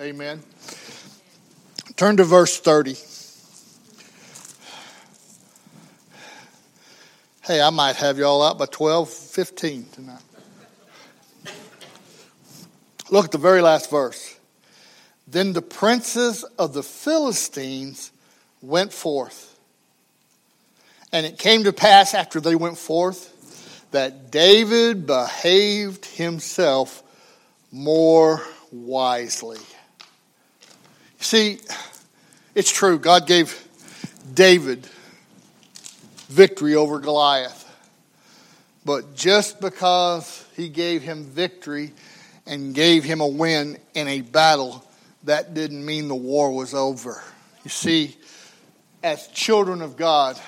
Amen. 0.00 0.42
Turn 1.94 2.16
to 2.16 2.24
verse 2.24 2.58
30. 2.58 2.96
Hey, 7.46 7.60
I 7.60 7.70
might 7.70 7.94
have 7.94 8.18
y'all 8.18 8.42
out 8.42 8.58
by 8.58 8.66
12, 8.66 9.08
15 9.08 9.86
tonight. 9.92 10.18
Look 13.08 13.26
at 13.26 13.30
the 13.30 13.38
very 13.38 13.62
last 13.62 13.88
verse. 13.88 14.36
Then 15.28 15.52
the 15.52 15.62
princes 15.62 16.42
of 16.58 16.72
the 16.72 16.82
Philistines 16.82 18.10
went 18.60 18.92
forth. 18.92 19.56
And 21.12 21.24
it 21.24 21.38
came 21.38 21.62
to 21.62 21.72
pass 21.72 22.14
after 22.14 22.40
they 22.40 22.56
went 22.56 22.78
forth 22.78 23.86
that 23.92 24.32
David 24.32 25.06
behaved 25.06 26.04
himself 26.04 27.04
more 27.70 28.42
wisely. 28.72 29.60
See, 31.20 31.60
it's 32.56 32.72
true. 32.72 32.98
God 32.98 33.28
gave 33.28 33.68
David 34.34 34.88
victory 36.28 36.74
over 36.74 36.98
Goliath. 36.98 37.62
But 38.84 39.14
just 39.14 39.60
because 39.60 40.44
he 40.54 40.68
gave 40.68 41.02
him 41.02 41.24
victory 41.24 41.92
and 42.46 42.74
gave 42.74 43.04
him 43.04 43.20
a 43.20 43.26
win 43.26 43.78
in 43.94 44.08
a 44.08 44.20
battle, 44.20 44.84
that 45.24 45.54
didn't 45.54 45.84
mean 45.84 46.08
the 46.08 46.14
war 46.14 46.52
was 46.52 46.72
over. 46.72 47.22
You 47.64 47.70
see, 47.70 48.16
as 49.02 49.26
children 49.28 49.82
of 49.82 49.96
God, 49.96 50.40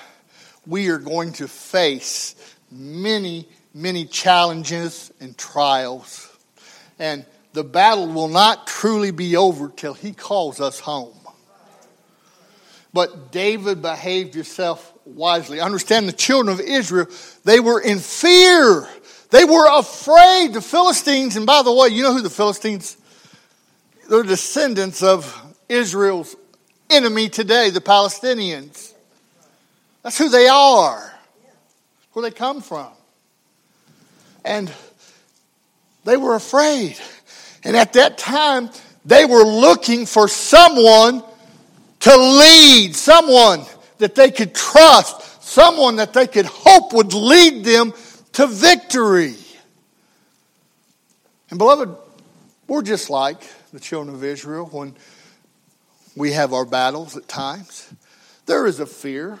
we 0.65 0.89
are 0.89 0.97
going 0.97 1.33
to 1.33 1.47
face 1.47 2.35
many, 2.71 3.47
many 3.73 4.05
challenges 4.05 5.11
and 5.19 5.37
trials. 5.37 6.25
And 6.97 7.25
the 7.53 7.63
battle 7.63 8.07
will 8.07 8.27
not 8.27 8.67
truly 8.67 9.11
be 9.11 9.35
over 9.35 9.69
till 9.69 9.93
he 9.93 10.13
calls 10.13 10.61
us 10.61 10.79
home. 10.79 11.15
But 12.93 13.31
David 13.31 13.81
behaved 13.81 14.33
himself 14.33 14.93
wisely. 15.15 15.59
Understand 15.59 16.07
the 16.07 16.13
children 16.13 16.53
of 16.53 16.59
Israel, 16.59 17.07
they 17.43 17.59
were 17.59 17.79
in 17.79 17.99
fear 17.99 18.87
they 19.29 19.45
were 19.45 19.67
afraid. 19.71 20.53
The 20.53 20.61
Philistines, 20.61 21.35
and 21.35 21.45
by 21.45 21.61
the 21.61 21.73
way, 21.73 21.89
you 21.89 22.03
know 22.03 22.13
who 22.13 22.21
the 22.21 22.29
Philistines? 22.29 22.97
They're 24.09 24.23
descendants 24.23 25.03
of 25.03 25.35
Israel's 25.67 26.35
enemy 26.89 27.29
today, 27.29 27.69
the 27.69 27.81
Palestinians. 27.81 28.93
That's 30.01 30.17
who 30.17 30.29
they 30.29 30.47
are, 30.47 31.13
where 32.13 32.23
they 32.23 32.31
come 32.31 32.61
from. 32.61 32.91
And 34.43 34.71
they 36.05 36.17
were 36.17 36.35
afraid. 36.35 36.97
And 37.63 37.77
at 37.77 37.93
that 37.93 38.17
time, 38.17 38.71
they 39.05 39.25
were 39.25 39.43
looking 39.43 40.07
for 40.07 40.27
someone 40.27 41.23
to 41.99 42.15
lead, 42.15 42.95
someone 42.95 43.63
that 43.99 44.15
they 44.15 44.31
could 44.31 44.55
trust, 44.55 45.43
someone 45.43 45.97
that 45.97 46.13
they 46.13 46.27
could 46.27 46.45
hope 46.45 46.93
would 46.93 47.13
lead 47.13 47.63
them 47.63 47.93
to 48.33 48.47
victory. 48.47 49.35
And 51.49 51.59
beloved, 51.59 51.95
we're 52.67 52.81
just 52.81 53.09
like 53.09 53.41
the 53.71 53.79
children 53.79 54.15
of 54.15 54.23
Israel 54.23 54.65
when 54.65 54.95
we 56.15 56.31
have 56.31 56.53
our 56.53 56.65
battles 56.65 57.15
at 57.15 57.27
times. 57.27 57.91
There 58.45 58.65
is 58.65 58.79
a 58.79 58.85
fear, 58.85 59.39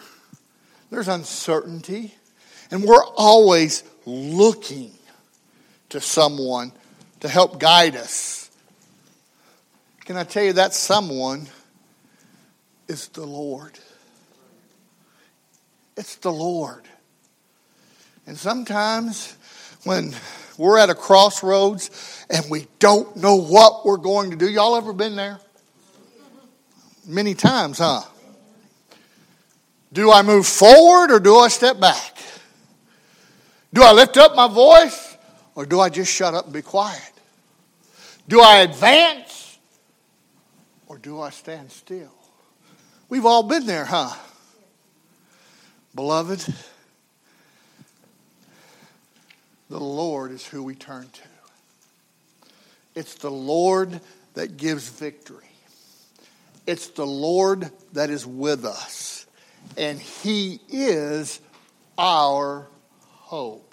there's 0.91 1.07
uncertainty, 1.07 2.13
and 2.71 2.83
we're 2.83 3.05
always 3.15 3.83
looking 4.05 4.91
to 5.89 5.99
someone 5.99 6.71
to 7.21 7.27
help 7.27 7.59
guide 7.59 7.95
us. 7.95 8.49
Can 10.05 10.17
I 10.17 10.23
tell 10.23 10.43
you 10.43 10.53
that 10.53 10.73
someone 10.73 11.47
is 12.87 13.07
the 13.09 13.25
Lord? 13.25 13.77
It's 15.99 16.15
the 16.15 16.31
Lord. 16.31 16.85
And 18.25 18.37
sometimes 18.37 19.35
when 19.83 20.15
we're 20.57 20.79
at 20.79 20.89
a 20.89 20.95
crossroads 20.95 22.25
and 22.29 22.49
we 22.49 22.67
don't 22.79 23.17
know 23.17 23.35
what 23.35 23.85
we're 23.85 23.97
going 23.97 24.31
to 24.31 24.37
do, 24.37 24.49
y'all 24.49 24.75
ever 24.75 24.93
been 24.93 25.15
there? 25.15 25.39
many 27.09 27.33
times, 27.33 27.79
huh? 27.79 28.01
Do 29.91 30.11
I 30.11 30.21
move 30.21 30.45
forward 30.45 31.11
or 31.11 31.19
do 31.19 31.37
I 31.37 31.47
step 31.47 31.79
back? 31.79 32.17
Do 33.73 33.81
I 33.83 33.91
lift 33.91 34.17
up 34.17 34.35
my 34.35 34.47
voice 34.47 35.17
or 35.55 35.65
do 35.65 35.79
I 35.79 35.89
just 35.89 36.13
shut 36.13 36.33
up 36.33 36.45
and 36.45 36.53
be 36.53 36.61
quiet? 36.61 37.11
Do 38.27 38.41
I 38.41 38.59
advance 38.59 39.57
or 40.87 40.97
do 40.99 41.19
I 41.19 41.31
stand 41.31 41.71
still? 41.71 42.13
We've 43.09 43.25
all 43.25 43.43
been 43.43 43.65
there, 43.65 43.85
huh? 43.85 44.15
Beloved, 45.95 46.45
the 49.69 49.79
Lord 49.79 50.31
is 50.31 50.45
who 50.45 50.63
we 50.63 50.75
turn 50.75 51.09
to. 51.09 52.49
It's 52.95 53.15
the 53.15 53.31
Lord 53.31 53.99
that 54.33 54.57
gives 54.57 54.89
victory. 54.89 55.45
It's 56.67 56.87
the 56.87 57.05
Lord 57.05 57.71
that 57.93 58.09
is 58.09 58.25
with 58.25 58.65
us. 58.65 59.25
And 59.77 59.99
He 59.99 60.59
is 60.69 61.39
our 61.97 62.67
hope. 63.01 63.69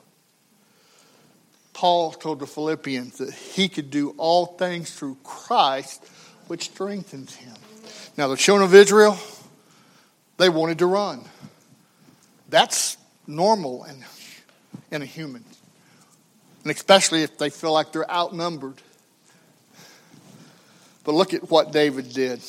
Paul 1.76 2.12
told 2.12 2.40
the 2.40 2.46
Philippians 2.46 3.18
that 3.18 3.34
he 3.34 3.68
could 3.68 3.90
do 3.90 4.14
all 4.16 4.46
things 4.46 4.94
through 4.94 5.18
Christ, 5.22 6.02
which 6.46 6.70
strengthens 6.70 7.34
him. 7.34 7.52
Now, 8.16 8.28
the 8.28 8.36
children 8.36 8.66
of 8.66 8.74
Israel, 8.74 9.18
they 10.38 10.48
wanted 10.48 10.78
to 10.78 10.86
run. 10.86 11.22
That's 12.48 12.96
normal 13.26 13.84
in, 13.84 14.04
in 14.90 15.02
a 15.02 15.06
human, 15.06 15.44
and 16.62 16.72
especially 16.72 17.22
if 17.22 17.38
they 17.38 17.50
feel 17.50 17.72
like 17.72 17.92
they're 17.92 18.10
outnumbered. 18.10 18.80
But 21.04 21.14
look 21.14 21.34
at 21.34 21.50
what 21.50 21.72
David 21.72 22.12
did. 22.12 22.40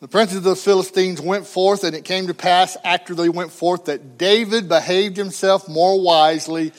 The 0.00 0.08
princes 0.08 0.38
of 0.38 0.44
the 0.44 0.54
Philistines 0.54 1.20
went 1.20 1.44
forth, 1.46 1.82
and 1.82 1.94
it 1.94 2.04
came 2.04 2.28
to 2.28 2.34
pass 2.34 2.76
after 2.84 3.16
they 3.16 3.28
went 3.28 3.50
forth 3.50 3.86
that 3.86 4.16
David 4.16 4.68
behaved 4.68 5.16
himself 5.16 5.68
more 5.68 6.00
wisely 6.00 6.72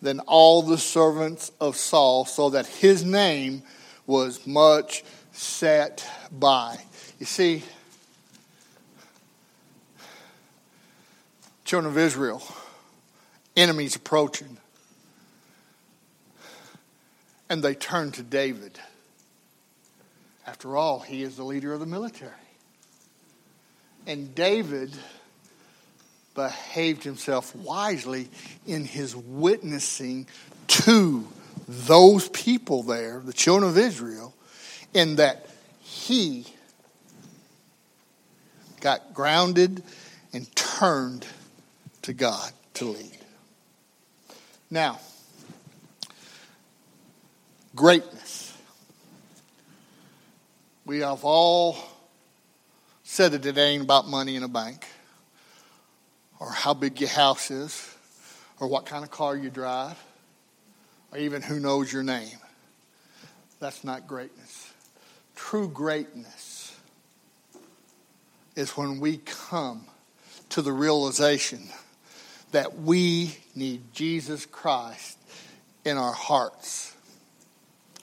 than 0.00 0.20
all 0.20 0.62
the 0.62 0.78
servants 0.78 1.52
of 1.60 1.76
Saul, 1.76 2.24
so 2.24 2.50
that 2.50 2.66
his 2.66 3.04
name 3.04 3.62
was 4.06 4.46
much 4.46 5.04
set 5.32 6.06
by. 6.30 6.78
You 7.18 7.26
see, 7.26 7.62
children 11.64 11.92
of 11.92 11.98
Israel, 11.98 12.42
enemies 13.56 13.96
approaching, 13.96 14.58
and 17.48 17.62
they 17.62 17.74
turn 17.74 18.12
to 18.12 18.22
David. 18.22 18.78
After 20.46 20.76
all, 20.76 21.00
he 21.00 21.22
is 21.22 21.36
the 21.36 21.44
leader 21.44 21.72
of 21.72 21.80
the 21.80 21.86
military. 21.86 22.32
And 24.06 24.34
David 24.34 24.92
behaved 26.34 27.04
himself 27.04 27.54
wisely 27.54 28.28
in 28.66 28.84
his 28.84 29.14
witnessing 29.14 30.26
to 30.66 31.28
those 31.68 32.28
people 32.30 32.82
there, 32.82 33.20
the 33.24 33.32
children 33.32 33.70
of 33.70 33.78
Israel, 33.78 34.34
in 34.94 35.16
that 35.16 35.46
he 35.80 36.46
got 38.80 39.14
grounded 39.14 39.82
and 40.32 40.54
turned 40.56 41.26
to 42.02 42.12
God 42.12 42.52
to 42.74 42.84
lead. 42.86 43.18
Now, 44.70 44.98
greatness. 47.74 48.56
We 50.84 51.00
have 51.00 51.24
all 51.24 51.76
said 53.04 53.32
that 53.32 53.46
it 53.46 53.58
ain't 53.58 53.84
about 53.84 54.08
money 54.08 54.36
in 54.36 54.42
a 54.42 54.48
bank, 54.48 54.86
or 56.40 56.50
how 56.50 56.74
big 56.74 57.00
your 57.00 57.10
house 57.10 57.50
is, 57.50 57.94
or 58.58 58.66
what 58.66 58.86
kind 58.86 59.04
of 59.04 59.10
car 59.10 59.36
you 59.36 59.50
drive, 59.50 60.02
or 61.12 61.18
even 61.18 61.42
who 61.42 61.60
knows 61.60 61.92
your 61.92 62.02
name. 62.02 62.38
That's 63.60 63.84
not 63.84 64.08
greatness. 64.08 64.72
True 65.36 65.68
greatness 65.68 66.74
is 68.56 68.70
when 68.76 68.98
we 68.98 69.18
come 69.18 69.84
to 70.48 70.62
the 70.62 70.72
realization 70.72 71.68
that 72.52 72.78
we 72.78 73.36
need 73.54 73.92
Jesus 73.92 74.46
Christ 74.46 75.18
in 75.84 75.96
our 75.96 76.12
hearts. 76.12 76.94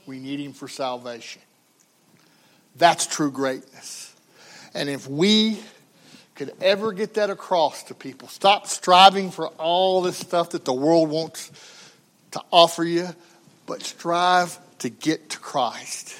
We 0.05 0.19
need 0.19 0.39
Him 0.39 0.53
for 0.53 0.67
salvation. 0.67 1.41
That's 2.75 3.05
true 3.05 3.31
greatness. 3.31 4.13
And 4.73 4.89
if 4.89 5.07
we 5.07 5.59
could 6.35 6.53
ever 6.61 6.93
get 6.93 7.15
that 7.15 7.29
across 7.29 7.83
to 7.83 7.93
people, 7.93 8.27
stop 8.27 8.67
striving 8.67 9.31
for 9.31 9.47
all 9.47 10.01
this 10.01 10.17
stuff 10.17 10.51
that 10.51 10.65
the 10.65 10.73
world 10.73 11.09
wants 11.09 11.51
to 12.31 12.41
offer 12.51 12.83
you, 12.83 13.07
but 13.65 13.81
strive 13.81 14.57
to 14.79 14.89
get 14.89 15.31
to 15.31 15.39
Christ 15.39 16.15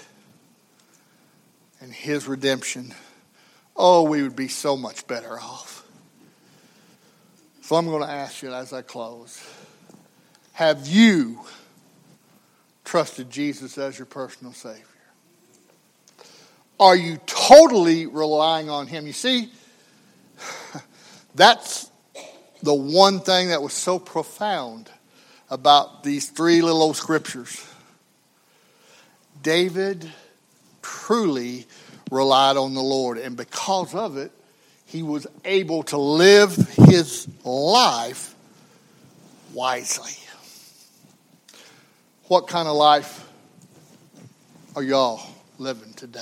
and 1.81 1.93
His 1.93 2.27
redemption. 2.27 2.93
Oh, 3.75 4.03
we 4.03 4.21
would 4.21 4.35
be 4.35 4.49
so 4.49 4.75
much 4.75 5.07
better 5.07 5.39
off. 5.39 5.78
So 7.69 7.75
I'm 7.75 7.85
going 7.85 8.01
to 8.01 8.09
ask 8.09 8.41
you 8.41 8.51
as 8.51 8.73
I 8.73 8.81
close 8.81 9.39
Have 10.53 10.87
you 10.87 11.41
trusted 12.83 13.29
Jesus 13.29 13.77
as 13.77 13.99
your 13.99 14.07
personal 14.07 14.53
Savior? 14.53 14.85
Are 16.79 16.95
you 16.95 17.19
totally 17.27 18.07
relying 18.07 18.71
on 18.71 18.87
Him? 18.87 19.05
You 19.05 19.13
see, 19.13 19.51
that's 21.35 21.91
the 22.63 22.73
one 22.73 23.19
thing 23.19 23.49
that 23.49 23.61
was 23.61 23.73
so 23.73 23.99
profound 23.99 24.89
about 25.51 26.03
these 26.03 26.27
three 26.27 26.63
little 26.63 26.81
old 26.81 26.97
scriptures. 26.97 27.63
David 29.43 30.11
truly 30.81 31.67
relied 32.09 32.57
on 32.57 32.73
the 32.73 32.81
Lord, 32.81 33.19
and 33.19 33.37
because 33.37 33.93
of 33.93 34.17
it, 34.17 34.31
he 34.89 35.03
was 35.03 35.27
able 35.45 35.83
to 35.83 35.97
live 35.97 36.55
his 36.55 37.27
life 37.43 38.33
wisely. 39.53 40.11
What 42.27 42.47
kind 42.47 42.67
of 42.67 42.75
life 42.75 43.27
are 44.75 44.81
y'all 44.81 45.21
living 45.59 45.93
today? 45.93 46.21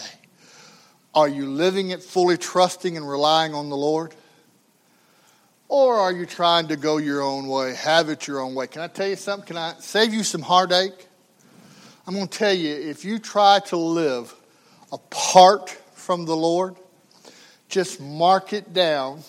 Are 1.16 1.30
you 1.30 1.46
living 1.46 1.92
it 1.92 2.04
fully 2.04 2.38
trusting 2.38 2.98
and 2.98 3.10
relying 3.10 3.54
on 3.54 3.70
the 3.70 3.78
Lord? 3.78 4.14
Or 5.70 5.96
are 5.96 6.12
you 6.12 6.26
trying 6.26 6.68
to 6.68 6.76
go 6.76 6.98
your 6.98 7.22
own 7.22 7.48
way, 7.48 7.74
have 7.74 8.10
it 8.10 8.28
your 8.28 8.42
own 8.42 8.54
way? 8.54 8.68
Can 8.68 8.82
I 8.82 8.88
tell 8.88 9.08
you 9.08 9.16
something? 9.16 9.48
Can 9.48 9.58
I 9.58 9.76
save 9.80 10.14
you 10.14 10.24
some 10.24 10.42
heartache? 10.42 11.08
I'm 12.06 12.14
going 12.14 12.28
to 12.28 12.38
tell 12.38 12.54
you 12.54 12.74
if 12.74 13.06
you 13.06 13.18
try 13.18 13.60
to 13.68 13.78
live 13.78 14.34
apart 14.92 15.70
from 15.94 16.26
the 16.26 16.36
Lord, 16.36 16.76
just 17.68 18.00
mark 18.00 18.54
it 18.54 18.74
down. 18.74 19.22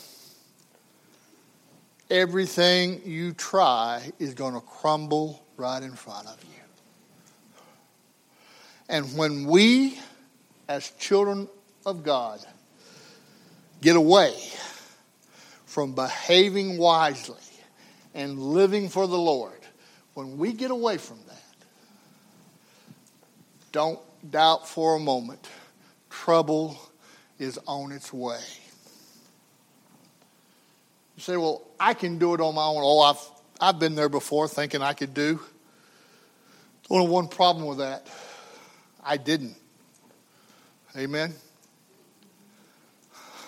Everything 2.11 3.03
you 3.05 3.33
try 3.33 4.13
is 4.19 4.35
going 4.35 4.55
to 4.55 4.61
crumble 4.61 5.45
right 5.57 5.83
in 5.83 5.93
front 5.93 6.27
of 6.27 6.43
you. 6.45 6.49
And 8.89 9.17
when 9.17 9.45
we, 9.47 9.99
as 10.69 10.91
children 10.93 11.49
of 11.85 12.03
God 12.03 12.41
get 13.81 13.97
away 13.97 14.35
from 15.67 15.95
behaving 15.95 16.79
wisely 16.79 17.37
and 18.15 18.39
living 18.39 18.89
for 18.89 19.07
the 19.07 19.19
Lord, 19.19 19.53
when 20.15 20.39
we 20.39 20.53
get 20.53 20.71
away 20.71 20.97
from 20.97 21.19
that, 21.27 21.35
don't 23.73 24.01
doubt 24.31 24.67
for 24.67 24.97
a 24.97 24.99
moment 24.99 25.47
trouble 26.09 26.77
is 27.39 27.59
on 27.67 27.93
its 27.93 28.13
way. 28.13 28.41
You 31.17 31.23
say, 31.23 31.37
well, 31.37 31.63
I 31.81 31.95
can 31.95 32.19
do 32.19 32.35
it 32.35 32.41
on 32.41 32.55
my 32.55 32.65
own. 32.65 32.79
Oh, 32.79 33.01
I've, 33.01 33.31
I've 33.61 33.79
been 33.79 33.95
there 33.95 34.09
before 34.09 34.47
thinking 34.49 34.83
I 34.83 34.93
could 34.93 35.15
do. 35.15 35.41
Only 36.91 37.09
one 37.09 37.29
problem 37.29 37.67
with 37.67 37.79
that 37.79 38.07
I 39.05 39.17
didn't. 39.17 39.57
Amen. 40.97 41.35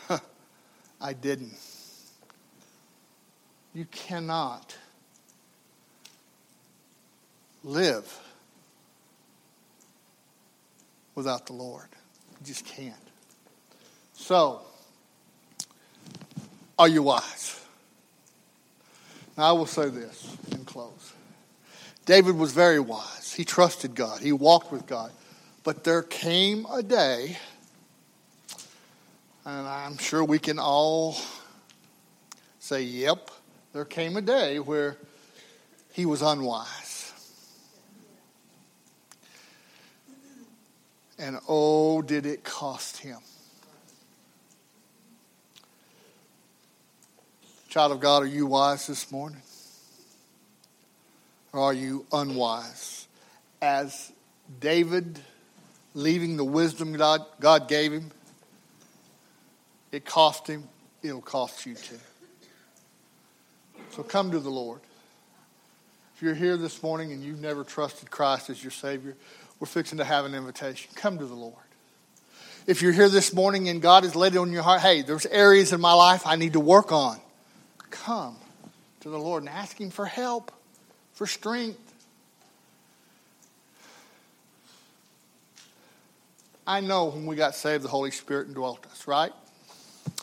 I 1.00 1.12
didn't. 1.12 1.54
You 3.72 3.84
cannot 3.86 4.76
live 7.62 8.18
without 11.14 11.46
the 11.46 11.52
Lord. 11.52 11.88
You 12.40 12.46
just 12.46 12.64
can't. 12.64 13.09
So, 14.20 14.60
are 16.78 16.88
you 16.88 17.02
wise? 17.02 17.60
Now, 19.36 19.48
I 19.48 19.52
will 19.52 19.66
say 19.66 19.88
this 19.88 20.36
in 20.52 20.64
close. 20.64 21.14
David 22.04 22.36
was 22.36 22.52
very 22.52 22.80
wise. 22.80 23.32
He 23.32 23.44
trusted 23.44 23.94
God, 23.94 24.20
he 24.20 24.32
walked 24.32 24.70
with 24.70 24.86
God. 24.86 25.10
But 25.64 25.84
there 25.84 26.02
came 26.02 26.66
a 26.72 26.82
day 26.82 27.36
And 29.44 29.66
I'm 29.66 29.96
sure 29.96 30.22
we 30.22 30.38
can 30.38 30.58
all 30.58 31.16
say, 32.58 32.82
yep, 32.82 33.30
there 33.72 33.84
came 33.84 34.16
a 34.16 34.20
day 34.20 34.58
where 34.58 34.96
he 35.92 36.04
was 36.04 36.22
unwise. 36.22 37.12
And 41.18 41.38
oh, 41.48 42.02
did 42.02 42.26
it 42.26 42.44
cost 42.44 42.98
him. 42.98 43.18
Child 47.70 47.92
of 47.92 48.00
God, 48.00 48.24
are 48.24 48.26
you 48.26 48.46
wise 48.46 48.88
this 48.88 49.12
morning? 49.12 49.40
Or 51.52 51.60
are 51.60 51.72
you 51.72 52.04
unwise? 52.12 53.06
As 53.62 54.10
David 54.58 55.20
leaving 55.94 56.36
the 56.36 56.44
wisdom 56.44 56.92
God, 56.94 57.24
God 57.38 57.68
gave 57.68 57.92
him, 57.92 58.10
it 59.92 60.04
cost 60.04 60.48
him, 60.48 60.64
it'll 61.04 61.20
cost 61.20 61.64
you 61.64 61.76
too. 61.76 62.00
So 63.92 64.02
come 64.02 64.32
to 64.32 64.40
the 64.40 64.50
Lord. 64.50 64.80
If 66.16 66.22
you're 66.22 66.34
here 66.34 66.56
this 66.56 66.82
morning 66.82 67.12
and 67.12 67.22
you've 67.22 67.40
never 67.40 67.62
trusted 67.62 68.10
Christ 68.10 68.50
as 68.50 68.64
your 68.64 68.72
Savior, 68.72 69.14
we're 69.60 69.68
fixing 69.68 69.98
to 69.98 70.04
have 70.04 70.24
an 70.24 70.34
invitation. 70.34 70.90
Come 70.96 71.18
to 71.18 71.26
the 71.26 71.34
Lord. 71.34 71.54
If 72.66 72.82
you're 72.82 72.92
here 72.92 73.08
this 73.08 73.32
morning 73.32 73.68
and 73.68 73.80
God 73.80 74.02
has 74.02 74.16
laid 74.16 74.34
it 74.34 74.38
on 74.38 74.50
your 74.50 74.64
heart, 74.64 74.80
hey, 74.80 75.02
there's 75.02 75.26
areas 75.26 75.72
in 75.72 75.80
my 75.80 75.92
life 75.92 76.26
I 76.26 76.34
need 76.34 76.54
to 76.54 76.60
work 76.60 76.90
on, 76.90 77.20
come 77.90 78.36
to 79.00 79.08
the 79.08 79.18
Lord 79.18 79.42
and 79.42 79.48
ask 79.48 79.80
Him 79.80 79.90
for 79.90 80.06
help, 80.06 80.52
for 81.12 81.26
strength. 81.26 81.78
I 86.66 86.80
know 86.80 87.06
when 87.06 87.26
we 87.26 87.36
got 87.36 87.54
saved, 87.54 87.82
the 87.82 87.88
Holy 87.88 88.10
Spirit 88.10 88.48
indwelt 88.48 88.86
us, 88.86 89.06
right? 89.08 89.32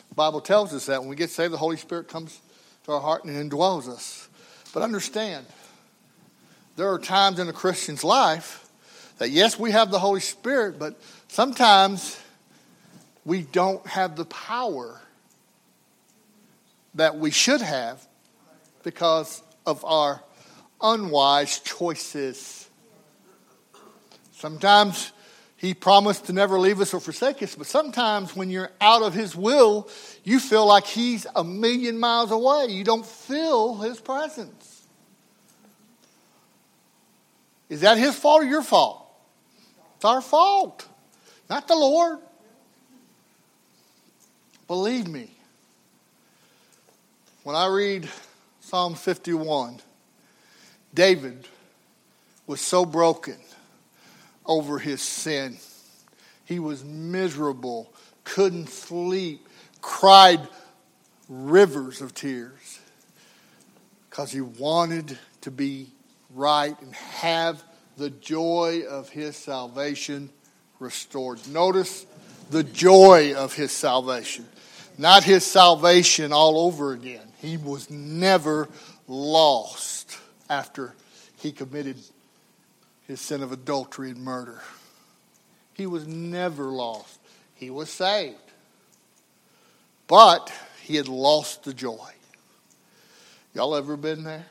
The 0.08 0.14
Bible 0.14 0.40
tells 0.40 0.72
us 0.72 0.86
that 0.86 1.00
when 1.00 1.08
we 1.08 1.16
get 1.16 1.30
saved, 1.30 1.52
the 1.52 1.58
Holy 1.58 1.76
Spirit 1.76 2.08
comes 2.08 2.40
to 2.84 2.92
our 2.92 3.00
heart 3.00 3.24
and 3.24 3.50
indwells 3.50 3.88
us. 3.88 4.28
But 4.72 4.82
understand, 4.82 5.44
there 6.76 6.90
are 6.92 6.98
times 6.98 7.38
in 7.38 7.48
a 7.48 7.52
Christian's 7.52 8.04
life 8.04 8.68
that, 9.18 9.30
yes, 9.30 9.58
we 9.58 9.72
have 9.72 9.90
the 9.90 9.98
Holy 9.98 10.20
Spirit, 10.20 10.78
but 10.78 10.98
sometimes 11.28 12.18
we 13.24 13.42
don't 13.42 13.86
have 13.86 14.16
the 14.16 14.24
power 14.24 15.00
that 16.94 17.18
we 17.18 17.30
should 17.30 17.60
have 17.60 18.06
because 18.82 19.42
of 19.66 19.84
our 19.84 20.22
unwise 20.80 21.58
choices. 21.60 22.68
Sometimes 24.32 25.12
he 25.58 25.74
promised 25.74 26.26
to 26.26 26.32
never 26.32 26.58
leave 26.60 26.80
us 26.80 26.94
or 26.94 27.00
forsake 27.00 27.42
us, 27.42 27.56
but 27.56 27.66
sometimes 27.66 28.36
when 28.36 28.48
you're 28.48 28.70
out 28.80 29.02
of 29.02 29.12
His 29.12 29.34
will, 29.34 29.88
you 30.22 30.38
feel 30.38 30.64
like 30.64 30.86
He's 30.86 31.26
a 31.34 31.42
million 31.42 31.98
miles 31.98 32.30
away. 32.30 32.66
You 32.68 32.84
don't 32.84 33.04
feel 33.04 33.78
His 33.78 34.00
presence. 34.00 34.86
Is 37.68 37.80
that 37.80 37.98
His 37.98 38.14
fault 38.14 38.42
or 38.42 38.44
your 38.44 38.62
fault? 38.62 39.04
It's 39.96 40.04
our 40.04 40.20
fault, 40.20 40.86
not 41.50 41.66
the 41.66 41.74
Lord. 41.74 42.20
Believe 44.68 45.08
me, 45.08 45.32
when 47.48 47.56
I 47.56 47.68
read 47.68 48.06
Psalm 48.60 48.94
51, 48.94 49.80
David 50.92 51.48
was 52.46 52.60
so 52.60 52.84
broken 52.84 53.38
over 54.44 54.78
his 54.78 55.00
sin. 55.00 55.56
He 56.44 56.58
was 56.58 56.84
miserable, 56.84 57.90
couldn't 58.24 58.68
sleep, 58.68 59.48
cried 59.80 60.46
rivers 61.30 62.02
of 62.02 62.12
tears 62.12 62.80
because 64.10 64.30
he 64.30 64.42
wanted 64.42 65.18
to 65.40 65.50
be 65.50 65.86
right 66.34 66.78
and 66.82 66.94
have 66.94 67.64
the 67.96 68.10
joy 68.10 68.82
of 68.86 69.08
his 69.08 69.38
salvation 69.38 70.28
restored. 70.80 71.38
Notice 71.48 72.04
the 72.50 72.62
joy 72.62 73.32
of 73.34 73.54
his 73.54 73.72
salvation, 73.72 74.46
not 74.98 75.22
his 75.22 75.44
salvation 75.44 76.32
all 76.32 76.58
over 76.58 76.92
again. 76.92 77.26
He 77.40 77.56
was 77.56 77.88
never 77.88 78.68
lost 79.06 80.18
after 80.50 80.92
he 81.38 81.52
committed 81.52 81.96
his 83.06 83.20
sin 83.20 83.42
of 83.42 83.52
adultery 83.52 84.10
and 84.10 84.22
murder. 84.22 84.60
He 85.72 85.86
was 85.86 86.06
never 86.06 86.64
lost. 86.64 87.20
He 87.54 87.70
was 87.70 87.88
saved. 87.88 88.36
But 90.08 90.52
he 90.82 90.96
had 90.96 91.06
lost 91.08 91.62
the 91.62 91.72
joy. 91.72 92.10
Y'all 93.54 93.76
ever 93.76 93.96
been 93.96 94.24
there? 94.24 94.46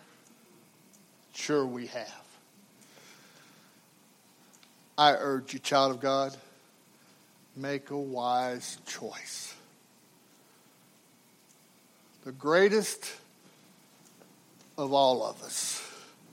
Sure, 1.34 1.66
we 1.66 1.88
have. 1.88 2.24
I 4.98 5.12
urge 5.14 5.54
you, 5.54 5.60
child 5.60 5.92
of 5.92 6.00
God, 6.00 6.36
make 7.56 7.92
a 7.92 7.98
wise 7.98 8.78
choice. 8.88 9.54
The 12.28 12.34
greatest 12.34 13.10
of 14.78 14.92
all 14.92 15.26
of 15.26 15.42
us, 15.44 15.82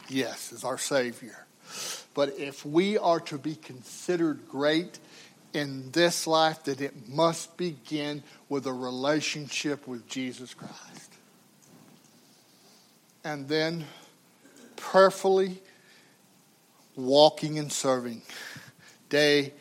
yes, 0.09 0.51
is 0.51 0.65
our 0.65 0.77
Savior. 0.77 1.47
But 2.15 2.37
if 2.37 2.67
we 2.67 2.99
are 2.99 3.21
to 3.21 3.39
be 3.39 3.55
considered 3.55 4.49
great 4.49 4.99
in 5.53 5.93
this 5.93 6.27
life, 6.27 6.65
that 6.65 6.81
it 6.81 7.09
must 7.09 7.57
begin 7.57 8.25
with 8.49 8.67
a 8.67 8.73
relationship 8.73 9.87
with 9.87 10.09
Jesus 10.09 10.53
Christ. 10.53 11.13
And 13.23 13.47
then 13.47 13.85
prayerfully 14.75 15.63
walking 16.97 17.57
and 17.61 17.71
serving 17.71 18.23
day 19.11 19.53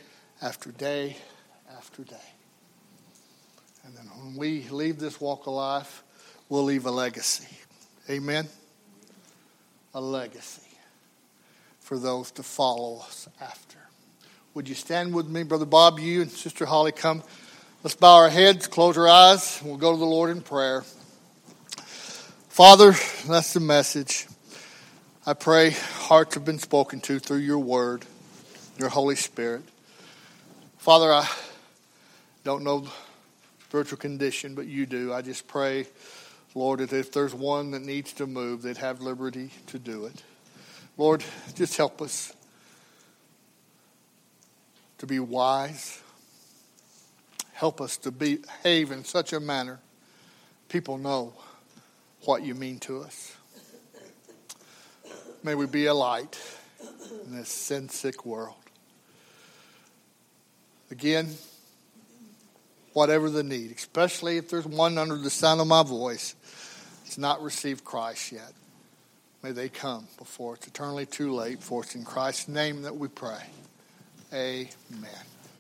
after 0.42 0.72
day 0.72 1.16
after 1.78 2.02
day. 2.02 2.16
And 3.86 3.96
then 3.96 4.06
when 4.18 4.36
we 4.36 4.68
leave 4.70 4.98
this 4.98 5.22
walk 5.22 5.46
of 5.46 5.54
life, 5.54 6.04
we'll 6.50 6.64
leave 6.64 6.86
a 6.86 6.92
legacy. 6.92 7.48
Amen? 8.10 8.48
A 9.94 10.02
legacy 10.02 10.62
for 11.80 11.98
those 11.98 12.32
to 12.32 12.44
follow 12.44 13.00
us 13.00 13.28
after. 13.42 13.78
Would 14.54 14.70
you 14.70 14.76
stand 14.76 15.14
with 15.14 15.28
me, 15.28 15.44
Brother 15.44 15.66
Bob? 15.66 16.00
You 16.00 16.22
and 16.22 16.32
Sister 16.32 16.66
Holly 16.66 16.92
come. 16.92 17.24
Let's 17.84 17.96
bow 17.96 18.16
our 18.16 18.30
heads, 18.30 18.68
close 18.68 18.98
our 18.98 19.08
eyes, 19.08 19.60
and 19.60 19.70
we'll 19.70 19.80
go 19.80 19.92
to 19.92 19.98
the 19.98 20.06
Lord 20.06 20.30
in 20.30 20.42
prayer. 20.42 20.84
Father, 22.50 22.92
that's 23.28 23.54
the 23.54 23.60
message. 23.60 24.28
I 25.26 25.34
pray 25.34 25.72
hearts 25.72 26.36
have 26.36 26.46
been 26.46 26.60
spoken 26.60 27.02
to 27.02 27.18
through 27.18 27.38
your 27.38 27.60
word, 27.60 28.06
your 28.78 28.90
Holy 28.90 29.16
Spirit. 29.16 29.64
Father, 30.78 31.12
I 31.12 31.28
don't 32.44 32.64
know 32.64 32.86
spiritual 33.64 33.98
condition, 33.98 34.54
but 34.54 34.68
you 34.68 34.86
do. 34.86 35.12
I 35.12 35.24
just 35.24 35.48
pray, 35.48 35.88
Lord, 36.56 36.80
that 36.80 36.94
if 36.94 37.12
there's 37.12 37.34
one 37.34 37.72
that 37.72 37.82
needs 37.82 38.14
to 38.14 38.28
move, 38.28 38.62
they'd 38.62 38.78
have 38.78 39.02
liberty 39.02 39.50
to 39.68 39.80
do 39.80 40.06
it. 40.06 40.24
Lord, 40.98 41.24
just 41.56 41.78
help 41.78 42.02
us 42.02 42.34
to 45.00 45.08
be 45.08 45.20
wise. 45.20 46.02
Help 47.54 47.82
us 47.82 47.98
to 47.98 48.12
behave 48.12 48.92
in 48.92 49.04
such 49.04 49.34
a 49.34 49.40
manner 49.40 49.80
people 50.74 50.98
know 50.98 51.32
what 52.26 52.42
you 52.42 52.56
mean 52.56 52.80
to 52.80 53.00
us. 53.02 53.36
May 55.44 55.54
we 55.54 55.68
be 55.68 55.86
a 55.86 55.94
light 55.94 56.40
in 57.26 57.36
this 57.36 57.50
sin 57.50 57.90
sick 57.90 58.26
world. 58.26 58.56
Again, 60.90 61.30
whatever 62.94 63.30
the 63.30 63.44
need, 63.44 63.72
especially 63.72 64.38
if 64.38 64.50
there's 64.50 64.66
one 64.66 64.98
under 64.98 65.16
the 65.16 65.30
sound 65.30 65.62
of 65.62 65.68
my 65.68 65.84
voice 65.84 66.34
that's 67.14 67.20
not 67.20 67.44
received 67.44 67.86
Christ 67.86 68.32
yet. 68.32 68.52
May 69.44 69.52
they 69.52 69.70
come 69.70 70.08
before 70.18 70.56
it's 70.56 70.66
eternally 70.66 71.06
too 71.06 71.32
late. 71.32 71.62
For 71.62 71.84
it's 71.84 71.94
in 71.94 72.04
Christ's 72.04 72.48
name 72.48 72.82
that 72.82 72.96
we 72.96 73.08
pray. 73.08 73.44
Amen. 74.34 75.33